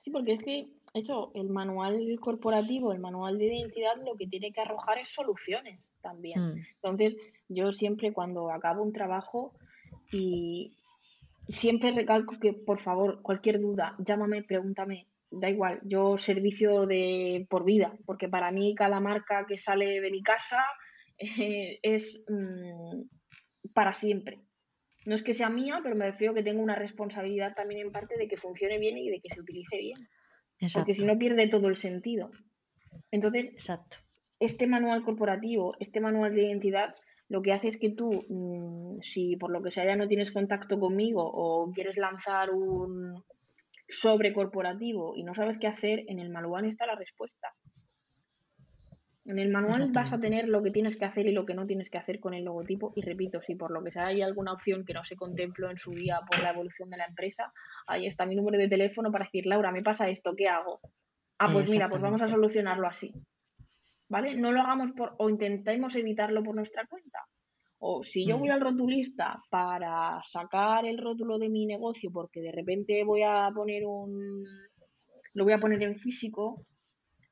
Sí, 0.00 0.10
porque 0.10 0.32
es 0.32 0.42
que 0.42 0.68
eso, 0.94 1.30
el 1.34 1.50
manual 1.50 2.18
corporativo, 2.20 2.92
el 2.92 3.00
manual 3.00 3.38
de 3.38 3.46
identidad, 3.46 3.96
lo 4.04 4.16
que 4.16 4.26
tiene 4.26 4.52
que 4.52 4.60
arrojar 4.60 4.98
es 4.98 5.08
soluciones 5.08 5.90
también. 6.00 6.40
Hmm. 6.40 6.66
Entonces, 6.76 7.16
yo 7.48 7.72
siempre 7.72 8.12
cuando 8.12 8.50
acabo 8.50 8.82
un 8.82 8.92
trabajo 8.92 9.52
y 10.10 10.72
siempre 11.48 11.92
recalco 11.92 12.38
que, 12.38 12.52
por 12.52 12.78
favor, 12.78 13.20
cualquier 13.22 13.60
duda, 13.60 13.96
llámame, 13.98 14.42
pregúntame, 14.42 15.06
da 15.30 15.50
igual, 15.50 15.80
yo 15.84 16.16
servicio 16.16 16.86
de 16.86 17.46
por 17.50 17.64
vida, 17.64 17.96
porque 18.06 18.28
para 18.28 18.50
mí 18.50 18.74
cada 18.74 19.00
marca 19.00 19.46
que 19.46 19.56
sale 19.56 20.00
de 20.00 20.10
mi 20.10 20.22
casa 20.22 20.64
eh, 21.18 21.78
es 21.82 22.24
mm, 22.28 23.02
para 23.74 23.92
siempre. 23.92 24.40
No 25.04 25.14
es 25.14 25.22
que 25.22 25.34
sea 25.34 25.48
mía, 25.48 25.80
pero 25.82 25.96
me 25.96 26.06
refiero 26.06 26.34
que 26.34 26.42
tengo 26.42 26.62
una 26.62 26.74
responsabilidad 26.74 27.54
también 27.54 27.80
en 27.86 27.92
parte 27.92 28.16
de 28.18 28.28
que 28.28 28.36
funcione 28.36 28.78
bien 28.78 28.98
y 28.98 29.10
de 29.10 29.20
que 29.20 29.28
se 29.32 29.40
utilice 29.40 29.78
bien. 29.78 30.08
Porque 30.74 30.92
si 30.92 31.04
no 31.04 31.16
pierde 31.18 31.48
todo 31.48 31.68
el 31.68 31.76
sentido. 31.76 32.30
Entonces, 33.10 33.50
Exacto. 33.50 33.98
este 34.40 34.66
manual 34.66 35.02
corporativo, 35.04 35.74
este 35.78 36.00
manual 36.00 36.34
de 36.34 36.42
identidad, 36.42 36.94
lo 37.28 37.42
que 37.42 37.52
hace 37.52 37.68
es 37.68 37.78
que 37.78 37.90
tú, 37.90 38.24
mm, 38.28 39.00
si 39.00 39.36
por 39.36 39.50
lo 39.50 39.62
que 39.62 39.70
sea 39.70 39.84
ya 39.84 39.96
no 39.96 40.08
tienes 40.08 40.32
contacto 40.32 40.78
conmigo 40.80 41.22
o 41.22 41.70
quieres 41.72 41.96
lanzar 41.96 42.50
un, 42.50 43.22
sobre 43.88 44.32
corporativo 44.32 45.14
y 45.16 45.22
no 45.22 45.34
sabes 45.34 45.58
qué 45.58 45.66
hacer, 45.66 46.04
en 46.08 46.18
el 46.18 46.30
manual 46.30 46.64
está 46.64 46.86
la 46.86 46.94
respuesta. 46.94 47.54
En 49.24 49.38
el 49.38 49.50
manual 49.50 49.90
vas 49.92 50.14
a 50.14 50.18
tener 50.18 50.48
lo 50.48 50.62
que 50.62 50.70
tienes 50.70 50.96
que 50.96 51.04
hacer 51.04 51.26
y 51.26 51.32
lo 51.32 51.44
que 51.44 51.52
no 51.52 51.64
tienes 51.64 51.90
que 51.90 51.98
hacer 51.98 52.18
con 52.18 52.32
el 52.32 52.44
logotipo. 52.44 52.94
Y 52.96 53.02
repito, 53.02 53.42
si 53.42 53.56
por 53.56 53.70
lo 53.70 53.84
que 53.84 53.90
sea 53.90 54.06
hay 54.06 54.22
alguna 54.22 54.54
opción 54.54 54.86
que 54.86 54.94
no 54.94 55.04
se 55.04 55.16
contempló 55.16 55.70
en 55.70 55.76
su 55.76 55.92
día 55.92 56.20
por 56.26 56.40
la 56.42 56.50
evolución 56.50 56.88
de 56.88 56.96
la 56.96 57.04
empresa, 57.04 57.52
ahí 57.86 58.06
está 58.06 58.24
mi 58.24 58.36
número 58.36 58.56
de 58.56 58.68
teléfono 58.68 59.12
para 59.12 59.26
decir, 59.26 59.46
Laura, 59.46 59.70
me 59.70 59.82
pasa 59.82 60.08
esto, 60.08 60.34
¿qué 60.34 60.48
hago? 60.48 60.80
Ah, 61.38 61.50
pues 61.52 61.70
mira, 61.70 61.90
pues 61.90 62.00
vamos 62.00 62.22
a 62.22 62.28
solucionarlo 62.28 62.86
así. 62.86 63.12
¿Vale? 64.08 64.34
No 64.34 64.50
lo 64.50 64.62
hagamos 64.62 64.92
por, 64.92 65.14
o 65.18 65.28
intentemos 65.28 65.94
evitarlo 65.94 66.42
por 66.42 66.54
nuestra 66.54 66.86
cuenta. 66.86 67.18
O 67.78 68.02
si 68.02 68.26
yo 68.26 68.38
voy 68.38 68.48
mm. 68.48 68.52
al 68.52 68.60
rotulista 68.60 69.42
para 69.50 70.20
sacar 70.24 70.84
el 70.84 70.98
rótulo 70.98 71.38
de 71.38 71.48
mi 71.48 71.64
negocio 71.64 72.10
porque 72.12 72.40
de 72.40 72.52
repente 72.52 73.04
voy 73.04 73.22
a 73.22 73.50
poner 73.54 73.84
un... 73.86 74.44
lo 75.34 75.44
voy 75.44 75.52
a 75.52 75.60
poner 75.60 75.82
en 75.82 75.96
físico, 75.96 76.66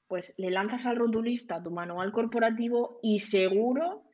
pues 0.07 0.35
le 0.39 0.51
lanzas 0.51 0.87
al 0.87 0.97
rotulista 0.97 1.63
tu 1.63 1.71
manual 1.71 2.13
corporativo 2.13 3.01
y 3.03 3.19
seguro 3.19 4.05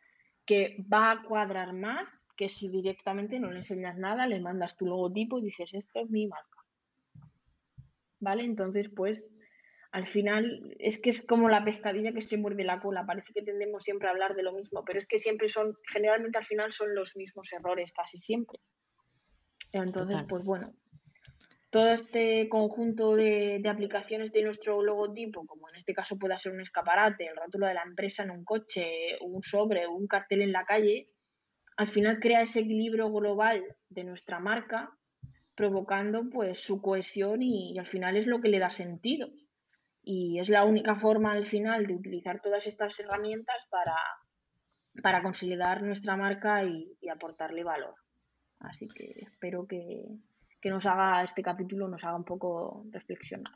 que 0.47 0.85
va 0.93 1.13
a 1.13 1.23
cuadrar 1.23 1.73
más 1.73 2.27
que 2.37 2.49
si 2.49 2.69
directamente 2.69 3.39
no 3.39 3.51
le 3.51 3.59
enseñas 3.59 3.97
nada, 3.99 4.27
le 4.27 4.41
mandas 4.41 4.77
tu 4.77 4.87
logotipo 4.87 5.39
y 5.39 5.45
dices, 5.45 5.73
esto 5.75 6.01
es 6.01 6.11
mi 6.11 6.27
marca. 6.27 6.59
¿Vale? 8.21 8.45
Entonces, 8.45 8.89
pues 8.89 9.31
al 9.93 10.07
final 10.07 10.75
es 10.79 11.01
que 11.01 11.11
es 11.11 11.25
como 11.25 11.51
la 11.51 11.65
pescadilla 11.65 12.13
que 12.13 12.23
se 12.23 12.39
muerde 12.39 12.65
la 12.65 12.81
cola. 12.81 13.05
Parece 13.05 13.35
que 13.35 13.43
tendemos 13.43 13.83
siempre 13.83 14.09
a 14.09 14.13
hablar 14.13 14.35
de 14.35 14.43
lo 14.43 14.55
mismo, 14.55 14.85
pero 14.87 14.99
es 14.99 15.07
que 15.07 15.19
siempre 15.19 15.49
son, 15.49 15.77
generalmente 15.87 16.39
al 16.39 16.47
final 16.47 16.73
son 16.73 16.95
los 16.95 17.15
mismos 17.15 17.53
errores, 17.53 17.93
casi 17.93 18.17
siempre. 18.17 18.59
Entonces, 19.71 20.17
Total. 20.17 20.27
pues 20.29 20.45
bueno, 20.45 20.75
todo 21.69 21.93
este 21.93 22.49
conjunto 22.49 23.17
de, 23.17 23.59
de 23.63 23.69
aplicaciones 23.69 24.33
de 24.33 24.43
nuestro 24.43 24.83
logotipo, 24.83 25.47
como 25.47 25.69
en 25.69 25.77
este 25.77 25.93
caso 25.93 26.19
pueda 26.19 26.39
ser 26.39 26.53
un 26.53 26.63
escaparate, 26.63 27.27
el 27.27 27.37
rótulo 27.37 27.67
de 27.67 27.75
la 27.75 27.83
empresa 27.83 28.23
en 28.23 28.31
un 28.31 28.45
coche, 28.45 29.17
un 29.21 29.43
sobre, 29.43 29.87
un 29.87 30.07
cartel 30.07 30.41
en 30.41 30.53
la 30.53 30.65
calle, 30.65 31.11
al 31.77 31.89
final 31.89 32.19
crea 32.19 32.41
ese 32.41 32.61
equilibrio 32.61 33.13
global 33.13 33.63
de 33.91 34.05
nuestra 34.05 34.41
marca, 34.41 34.91
provocando 35.55 36.31
pues 36.31 36.61
su 36.61 36.81
cohesión 36.81 37.43
y, 37.43 37.75
y 37.75 37.79
al 37.79 37.87
final 37.87 38.17
es 38.17 38.27
lo 38.27 38.41
que 38.41 38.49
le 38.49 38.59
da 38.59 38.71
sentido. 38.71 39.29
Y 40.05 40.41
es 40.41 40.49
la 40.49 40.65
única 40.65 40.97
forma 40.97 41.33
al 41.33 41.47
final 41.47 41.87
de 41.87 41.95
utilizar 41.95 42.41
todas 42.41 42.67
estas 42.67 42.99
herramientas 42.99 43.67
para, 43.71 43.97
para 45.01 45.23
consolidar 45.23 45.83
nuestra 45.83 46.17
marca 46.17 46.65
y, 46.65 46.97
aportarle 47.09 47.63
valor. 47.63 47.95
Así 48.59 48.89
que 48.89 49.15
espero 49.31 49.67
que, 49.67 50.07
que 50.61 50.71
nos 50.71 50.87
haga 50.87 51.23
este 51.23 51.43
capítulo, 51.43 51.89
nos 51.89 52.03
haga 52.05 52.17
un 52.17 52.25
poco 52.25 52.85
reflexionar. 52.91 53.53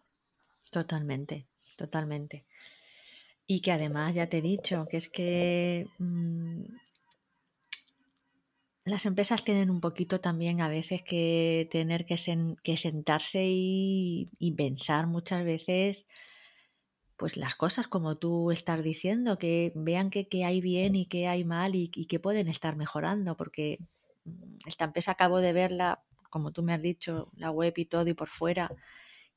Totalmente, 0.70 1.46
totalmente. 1.76 2.44
Y 3.46 3.60
que 3.60 3.72
además 3.72 4.14
ya 4.14 4.28
te 4.28 4.38
he 4.38 4.42
dicho 4.42 4.86
que 4.88 4.96
es 4.98 5.08
que 5.08 5.88
mm, 5.98 6.62
las 8.84 9.06
empresas 9.06 9.42
tienen 9.44 9.70
un 9.70 9.80
poquito 9.80 10.20
también 10.20 10.60
a 10.60 10.68
veces 10.68 11.02
que 11.02 11.68
tener 11.72 12.04
que, 12.06 12.16
sen- 12.16 12.56
que 12.62 12.76
sentarse 12.76 13.42
y 13.46 14.54
pensar 14.56 15.06
muchas 15.06 15.44
veces 15.44 16.06
pues 17.16 17.36
las 17.36 17.54
cosas 17.54 17.86
como 17.88 18.16
tú 18.18 18.50
estás 18.50 18.82
diciendo, 18.82 19.38
que 19.38 19.72
vean 19.74 20.10
que, 20.10 20.28
que 20.28 20.44
hay 20.44 20.60
bien 20.60 20.94
y 20.94 21.06
que 21.06 21.28
hay 21.28 21.44
mal 21.44 21.74
y, 21.74 21.90
y 21.94 22.06
que 22.06 22.20
pueden 22.20 22.48
estar 22.48 22.76
mejorando, 22.76 23.36
porque 23.36 23.78
mm, 24.24 24.58
esta 24.66 24.84
empresa 24.84 25.12
acabo 25.12 25.38
de 25.40 25.52
verla, 25.52 26.02
como 26.30 26.52
tú 26.52 26.62
me 26.62 26.74
has 26.74 26.82
dicho, 26.82 27.30
la 27.36 27.50
web 27.50 27.72
y 27.76 27.86
todo 27.86 28.06
y 28.08 28.14
por 28.14 28.28
fuera, 28.28 28.70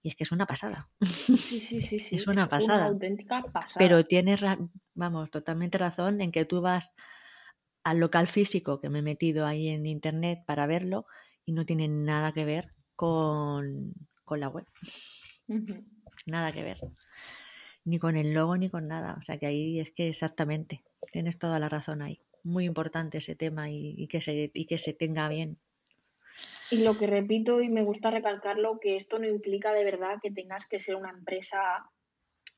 y 0.02 0.10
es 0.10 0.16
que 0.16 0.24
es 0.24 0.32
una 0.32 0.46
pasada. 0.46 0.90
Sí, 1.02 1.60
sí, 1.60 1.82
sí, 1.82 2.00
sí. 2.00 2.16
Es 2.18 2.28
una 2.28 2.44
Una 2.44 2.50
pasada. 2.50 2.86
auténtica 2.88 3.44
pasada. 3.44 3.86
Pero 3.86 4.06
tienes, 4.06 4.42
ra- 4.42 4.60
vamos, 4.94 5.30
totalmente 5.32 5.78
razón 5.78 6.22
en 6.22 6.32
que 6.32 6.46
tú 6.46 6.62
vas 6.62 6.94
al 7.84 7.98
local 8.00 8.28
físico 8.28 8.80
que 8.82 8.90
me 8.90 9.00
he 9.00 9.02
metido 9.02 9.46
ahí 9.46 9.70
en 9.70 9.86
internet 9.86 10.40
para 10.46 10.68
verlo 10.68 11.06
y 11.46 11.54
no 11.54 11.66
tiene 11.66 11.88
nada 11.88 12.34
que 12.34 12.46
ver 12.46 12.74
con, 12.96 13.94
con 14.26 14.40
la 14.40 14.50
web, 14.50 14.66
nada 16.26 16.52
que 16.52 16.64
ver. 16.64 16.80
Ni 17.86 18.00
con 18.00 18.18
el 18.18 18.34
logo 18.34 18.58
ni 18.58 18.70
con 18.70 18.88
nada. 18.88 19.18
O 19.20 19.24
sea 19.24 19.38
que 19.38 19.48
ahí 19.48 19.80
es 19.80 19.92
que 19.92 20.10
exactamente, 20.10 20.84
tienes 21.12 21.40
toda 21.40 21.60
la 21.60 21.70
razón 21.70 22.02
ahí. 22.02 22.20
Muy 22.44 22.66
importante 22.66 23.18
ese 23.18 23.36
tema 23.36 23.70
y, 23.70 24.08
que, 24.08 24.22
se, 24.22 24.52
y 24.54 24.66
que 24.66 24.78
se 24.78 24.94
tenga 24.94 25.28
bien. 25.30 25.58
Y 26.72 26.84
lo 26.84 26.98
que 26.98 27.08
repito 27.08 27.62
y 27.62 27.70
me 27.70 27.84
gusta 27.84 28.12
recalcarlo, 28.12 28.80
que 28.80 28.96
esto 28.96 29.20
no 29.20 29.28
implica 29.28 29.74
de 29.74 29.84
verdad 29.84 30.20
que 30.22 30.32
tengas 30.32 30.68
que 30.68 30.80
ser 30.80 30.96
una 30.96 31.10
empresa 31.10 31.90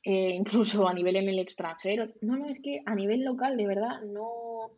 eh, 0.04 0.30
incluso 0.36 0.88
a 0.88 0.94
nivel 0.94 1.16
en 1.16 1.30
el 1.30 1.40
extranjero. 1.40 2.08
No, 2.22 2.38
no, 2.38 2.50
es 2.50 2.62
que 2.62 2.82
a 2.86 2.96
nivel 2.96 3.24
local, 3.24 3.58
de 3.58 3.68
verdad, 3.68 4.02
no, 4.02 4.72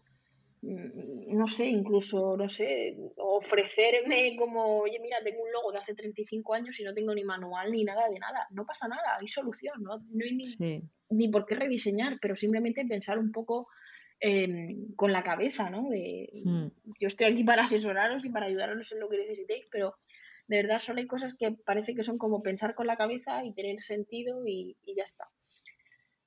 no 0.63 1.47
sé, 1.47 1.67
incluso, 1.67 2.37
no 2.37 2.47
sé, 2.47 2.95
ofrecerme 3.17 4.35
como, 4.37 4.79
oye, 4.79 4.99
mira, 4.99 5.17
tengo 5.23 5.43
un 5.43 5.51
logo 5.51 5.71
de 5.71 5.79
hace 5.79 5.93
35 5.93 6.53
años 6.53 6.79
y 6.79 6.83
no 6.83 6.93
tengo 6.93 7.13
ni 7.13 7.23
manual 7.23 7.71
ni 7.71 7.83
nada 7.83 8.07
de 8.09 8.17
nada. 8.19 8.47
No 8.51 8.65
pasa 8.65 8.87
nada, 8.87 9.17
hay 9.19 9.27
solución, 9.27 9.83
no, 9.83 9.97
no 9.97 10.23
hay 10.23 10.35
ni, 10.35 10.49
Sí, 10.49 10.81
ni 11.09 11.27
por 11.27 11.45
qué 11.45 11.55
rediseñar, 11.55 12.17
pero 12.21 12.35
simplemente 12.35 12.85
pensar 12.85 13.19
un 13.19 13.31
poco 13.31 13.67
eh, 14.21 14.47
con 14.95 15.11
la 15.11 15.23
cabeza, 15.23 15.69
¿no? 15.69 15.89
De, 15.89 16.29
Mm. 16.45 16.67
yo 16.99 17.07
estoy 17.07 17.27
aquí 17.27 17.43
para 17.43 17.63
asesoraros 17.63 18.23
y 18.25 18.29
para 18.29 18.45
ayudaros 18.45 18.91
en 18.91 18.99
lo 19.01 19.09
que 19.09 19.17
necesitéis, 19.17 19.65
pero 19.69 19.95
de 20.47 20.57
verdad 20.57 20.79
solo 20.79 20.99
hay 20.99 21.07
cosas 21.07 21.35
que 21.37 21.51
parece 21.51 21.93
que 21.93 22.03
son 22.03 22.17
como 22.17 22.41
pensar 22.41 22.73
con 22.73 22.87
la 22.87 22.95
cabeza 22.95 23.43
y 23.43 23.53
tener 23.53 23.81
sentido 23.81 24.45
y, 24.47 24.77
y 24.85 24.95
ya 24.95 25.03
está. 25.03 25.25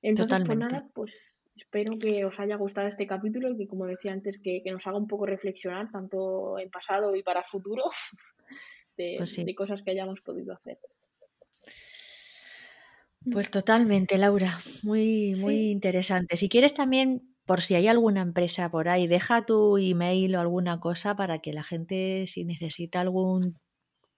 Entonces, 0.01 0.39
pues 0.45 0.57
nada, 0.57 0.89
pues 0.93 1.43
espero 1.57 1.97
que 1.99 2.25
os 2.25 2.39
haya 2.39 2.55
gustado 2.57 2.87
este 2.87 3.07
capítulo 3.07 3.49
y 3.49 3.57
que, 3.57 3.67
como 3.67 3.85
decía 3.85 4.11
antes, 4.13 4.39
que, 4.39 4.61
que 4.63 4.71
nos 4.71 4.85
haga 4.87 4.97
un 4.97 5.07
poco 5.07 5.25
reflexionar, 5.25 5.91
tanto 5.91 6.57
en 6.59 6.69
pasado 6.69 7.15
y 7.15 7.23
para 7.23 7.43
futuro, 7.43 7.83
de, 8.97 9.15
Pues 9.17 9.31
sí. 9.31 9.43
de 9.43 9.55
cosas 9.55 9.81
que 9.83 9.91
hayamos 9.91 10.21
podido 10.21 10.53
hacer. 10.53 10.79
Pues 13.31 13.51
totalmente, 13.51 14.17
Laura. 14.17 14.57
Muy, 14.83 15.33
muy 15.35 15.55
Sí. 15.55 15.71
interesante. 15.71 16.37
Si 16.37 16.47
quieres 16.49 16.73
también, 16.73 17.35
por 17.45 17.61
si 17.61 17.75
hay 17.75 17.87
alguna 17.87 18.21
empresa 18.21 18.69
por 18.71 18.87
ahí, 18.89 19.07
deja 19.07 19.45
tu 19.45 19.77
email 19.77 20.35
o 20.35 20.39
alguna 20.39 20.79
cosa 20.79 21.15
para 21.15 21.39
que 21.39 21.51
la 21.53 21.63
gente, 21.63 22.25
si 22.27 22.45
necesita 22.45 23.01
algún 23.01 23.59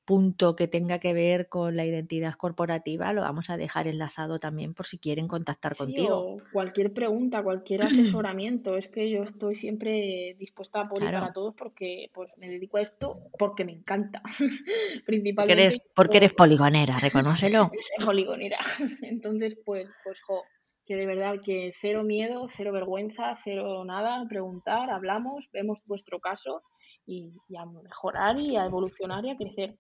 punto 0.10 0.56
que 0.56 0.68
tenga 0.68 0.98
que 0.98 1.14
ver 1.14 1.50
con 1.50 1.76
la 1.76 1.86
identidad 1.86 2.34
corporativa, 2.34 3.14
lo 3.14 3.22
vamos 3.22 3.52
a 3.52 3.58
dejar 3.58 3.86
enlazado 3.86 4.40
también 4.40 4.74
por 4.74 4.88
si 4.88 4.98
quieren 4.98 5.28
contactar 5.28 5.74
Sí, 5.74 5.84
contigo. 5.84 6.18
o 6.18 6.38
cualquier 6.52 6.92
pregunta, 6.94 7.44
cualquier 7.44 7.82
asesoramiento. 8.26 8.76
Es 8.76 8.88
que 8.88 9.08
yo 9.12 9.22
estoy 9.22 9.54
siempre 9.54 10.36
dispuesta 10.40 10.82
a 10.82 10.86
por 10.86 10.98
Claro. 11.02 11.20
para 11.20 11.32
todos 11.32 11.54
porque 11.54 12.10
pues 12.12 12.36
me 12.40 12.50
dedico 12.50 12.78
a 12.78 12.82
esto 12.82 13.20
porque 13.38 13.66
me 13.66 13.74
encanta. 13.74 14.24
Porque 14.90 15.04
Principalmente 15.06 15.62
eres, 15.64 15.78
porque 15.96 16.18
eres 16.18 16.34
poligonera, 16.34 16.98
reconócelo. 16.98 17.70
poligonera. 18.06 18.58
Entonces, 19.04 19.60
pues, 19.64 19.88
pues, 20.04 20.20
jo, 20.24 20.42
que 20.88 20.96
de 20.96 21.06
verdad 21.06 21.36
que 21.40 21.72
cero 21.80 22.04
miedo, 22.04 22.48
cero 22.48 22.72
vergüenza, 22.72 23.36
cero 23.36 23.86
nada, 23.86 24.26
preguntar, 24.28 24.90
hablamos, 24.90 25.50
vemos 25.54 25.84
vuestro 25.86 26.20
caso 26.20 26.64
y, 27.06 27.32
y 27.48 27.58
a 27.58 27.66
mejorar 27.68 28.40
y 28.40 28.56
a 28.58 28.66
evolucionar 28.66 29.24
y 29.26 29.30
a 29.30 29.38
crecer. 29.38 29.78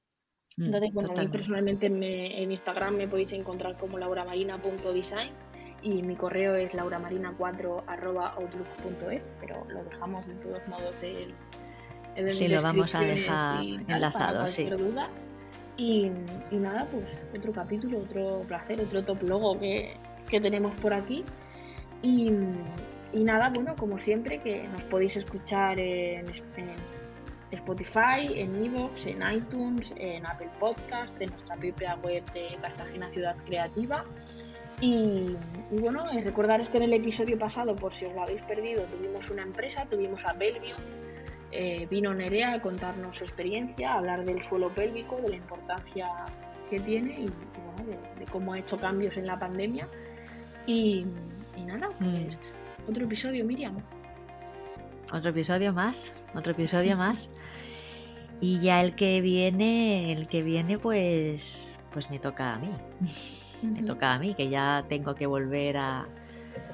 Mm, 0.59 0.65
Entonces, 0.65 0.93
bueno, 0.93 1.07
a 1.07 1.11
mí 1.11 1.15
totalmente. 1.15 1.37
personalmente 1.37 1.89
me- 1.89 2.43
en 2.43 2.51
Instagram 2.51 2.95
me 2.97 3.07
podéis 3.07 3.31
encontrar 3.33 3.77
como 3.77 3.97
lauramarina.design 3.97 5.31
y 5.81 6.03
mi 6.03 6.15
correo 6.17 6.55
es 6.55 6.73
lauramarina4.outlook.es, 6.73 9.31
pero 9.39 9.65
lo 9.69 9.83
dejamos 9.85 10.27
de 10.27 10.33
todos 10.35 10.67
modos 10.67 10.95
en, 11.01 11.33
en 12.15 12.33
Sí, 12.33 12.47
lo 12.47 12.61
vamos 12.61 12.93
a 12.95 13.01
dejar 13.01 13.63
y 13.63 13.75
enlazado, 13.87 14.47
sí. 14.47 14.69
duda. 14.69 15.09
Y, 15.77 16.11
y 16.51 16.55
nada, 16.57 16.85
pues 16.91 17.23
otro 17.37 17.53
capítulo, 17.53 17.99
otro 17.99 18.41
placer, 18.47 18.81
otro 18.81 19.03
top 19.03 19.23
logo 19.23 19.57
que, 19.57 19.95
que 20.27 20.41
tenemos 20.41 20.77
por 20.81 20.93
aquí. 20.93 21.23
Y, 22.01 22.31
y 23.13 23.23
nada, 23.23 23.49
bueno, 23.49 23.75
como 23.77 23.97
siempre, 23.97 24.41
que 24.41 24.67
nos 24.67 24.83
podéis 24.83 25.15
escuchar 25.15 25.79
en, 25.79 26.25
en 26.57 26.75
Spotify, 27.51 28.39
en 28.39 28.63
Evox, 28.63 29.07
en 29.07 29.21
iTunes, 29.31 29.93
en 29.97 30.25
Apple 30.25 30.49
Podcast, 30.59 31.19
en 31.21 31.29
nuestra 31.29 31.55
propia 31.55 31.95
web 31.95 32.23
de 32.33 32.57
Cartagena 32.61 33.09
Ciudad 33.11 33.35
Creativa. 33.45 34.05
Y, 34.81 35.35
y 35.71 35.79
bueno, 35.81 36.05
recordaros 36.23 36.69
que 36.69 36.77
en 36.77 36.83
el 36.83 36.93
episodio 36.93 37.37
pasado, 37.37 37.75
por 37.75 37.93
si 37.93 38.05
os 38.05 38.13
lo 38.13 38.23
habéis 38.23 38.41
perdido, 38.43 38.83
tuvimos 38.85 39.29
una 39.29 39.41
empresa, 39.43 39.85
tuvimos 39.89 40.25
a 40.25 40.33
Belvio, 40.33 40.75
eh, 41.51 41.85
vino 41.89 42.13
Nerea 42.13 42.53
a 42.53 42.61
contarnos 42.61 43.15
su 43.15 43.23
experiencia, 43.25 43.93
a 43.93 43.97
hablar 43.97 44.23
del 44.23 44.41
suelo 44.41 44.69
pélvico, 44.73 45.17
de 45.17 45.29
la 45.29 45.35
importancia 45.35 46.07
que 46.69 46.79
tiene 46.79 47.19
y, 47.19 47.25
y 47.25 47.29
bueno, 47.75 47.91
de, 48.15 48.19
de 48.19 48.31
cómo 48.31 48.53
ha 48.53 48.59
hecho 48.59 48.77
cambios 48.77 49.17
en 49.17 49.25
la 49.25 49.37
pandemia. 49.37 49.87
Y, 50.65 51.05
y 51.57 51.61
nada, 51.65 51.89
Mm. 51.99 52.23
pues 52.25 52.39
otro 52.87 53.03
episodio, 53.05 53.43
Miriam. 53.43 53.77
Otro 55.11 55.31
episodio 55.31 55.73
más, 55.73 56.11
otro 56.35 56.51
episodio 56.51 56.95
más. 56.95 57.29
Y 58.41 58.59
ya 58.59 58.81
el 58.81 58.95
que 58.95 59.21
viene, 59.21 60.13
el 60.13 60.27
que 60.27 60.43
viene, 60.43 60.77
pues, 60.77 61.71
pues 61.91 62.09
me 62.09 62.19
toca 62.19 62.53
a 62.53 62.59
mí. 62.59 62.69
Me 63.61 63.83
toca 63.83 64.13
a 64.13 64.19
mí, 64.19 64.35
que 64.35 64.47
ya 64.47 64.85
tengo 64.87 65.15
que 65.15 65.25
volver 65.25 65.75
a. 65.75 66.07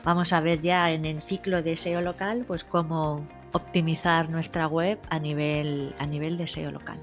Vamos 0.03 0.33
a 0.33 0.39
ver 0.39 0.61
ya 0.61 0.91
en 0.91 1.03
el 1.05 1.23
ciclo 1.23 1.63
de 1.63 1.77
SEO 1.77 2.01
local, 2.01 2.45
pues 2.45 2.63
cómo 2.63 3.27
optimizar 3.53 4.29
nuestra 4.29 4.67
web 4.67 4.99
a 5.09 5.17
nivel, 5.17 5.95
a 5.97 6.05
nivel 6.05 6.37
de 6.37 6.45
SEO 6.45 6.69
local. 6.69 6.99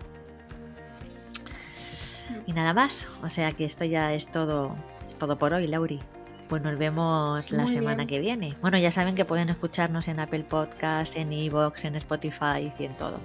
Y 2.46 2.52
nada 2.52 2.74
más. 2.74 3.08
O 3.24 3.28
sea 3.28 3.50
que 3.50 3.64
esto 3.64 3.84
ya 3.84 4.14
es 4.14 4.30
todo, 4.30 4.76
es 5.04 5.16
todo 5.16 5.36
por 5.36 5.52
hoy, 5.52 5.66
Lauri. 5.66 5.98
Pues 6.52 6.62
nos 6.62 6.76
vemos 6.76 7.50
la 7.50 7.62
Muy 7.62 7.72
semana 7.72 7.96
bien. 8.04 8.08
que 8.08 8.20
viene. 8.20 8.54
Bueno, 8.60 8.76
ya 8.76 8.90
saben 8.90 9.14
que 9.14 9.24
pueden 9.24 9.48
escucharnos 9.48 10.06
en 10.06 10.20
Apple 10.20 10.44
Podcast, 10.44 11.16
en 11.16 11.32
Evox, 11.32 11.86
en 11.86 11.94
Spotify 11.94 12.70
y 12.78 12.84
en 12.84 12.94
todo. 12.94 13.20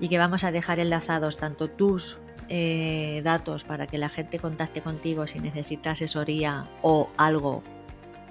Y 0.00 0.08
que 0.08 0.16
vamos 0.16 0.42
a 0.44 0.50
dejar 0.50 0.80
enlazados 0.80 1.36
tanto 1.36 1.68
tus 1.68 2.16
eh, 2.48 3.20
datos 3.24 3.64
para 3.64 3.86
que 3.86 3.98
la 3.98 4.08
gente 4.08 4.38
contacte 4.38 4.80
contigo 4.80 5.26
si 5.26 5.38
necesita 5.38 5.90
asesoría 5.90 6.66
o 6.80 7.10
algo 7.18 7.62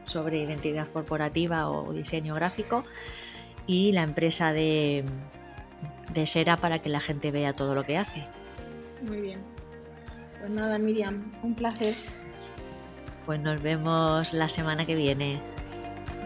sobre 0.05 0.41
identidad 0.41 0.87
corporativa 0.87 1.69
o 1.69 1.93
diseño 1.93 2.33
gráfico 2.33 2.85
y 3.67 3.91
la 3.91 4.01
empresa 4.01 4.53
de, 4.53 5.05
de 6.15 6.25
Sera 6.25 6.57
para 6.57 6.79
que 6.79 6.89
la 6.89 6.99
gente 6.99 7.29
vea 7.29 7.53
todo 7.53 7.75
lo 7.75 7.85
que 7.85 7.99
hace. 7.99 8.23
Muy 9.07 9.21
bien. 9.21 9.39
Pues 10.39 10.49
nada, 10.49 10.79
Miriam, 10.79 11.31
un 11.43 11.53
placer. 11.53 11.95
Pues 13.29 13.41
nos 13.41 13.61
vemos 13.61 14.33
la 14.33 14.49
semana 14.49 14.87
que 14.87 14.95
viene. 14.95 15.39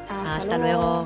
Hasta, 0.08 0.36
Hasta 0.38 0.58
luego. 0.58 1.06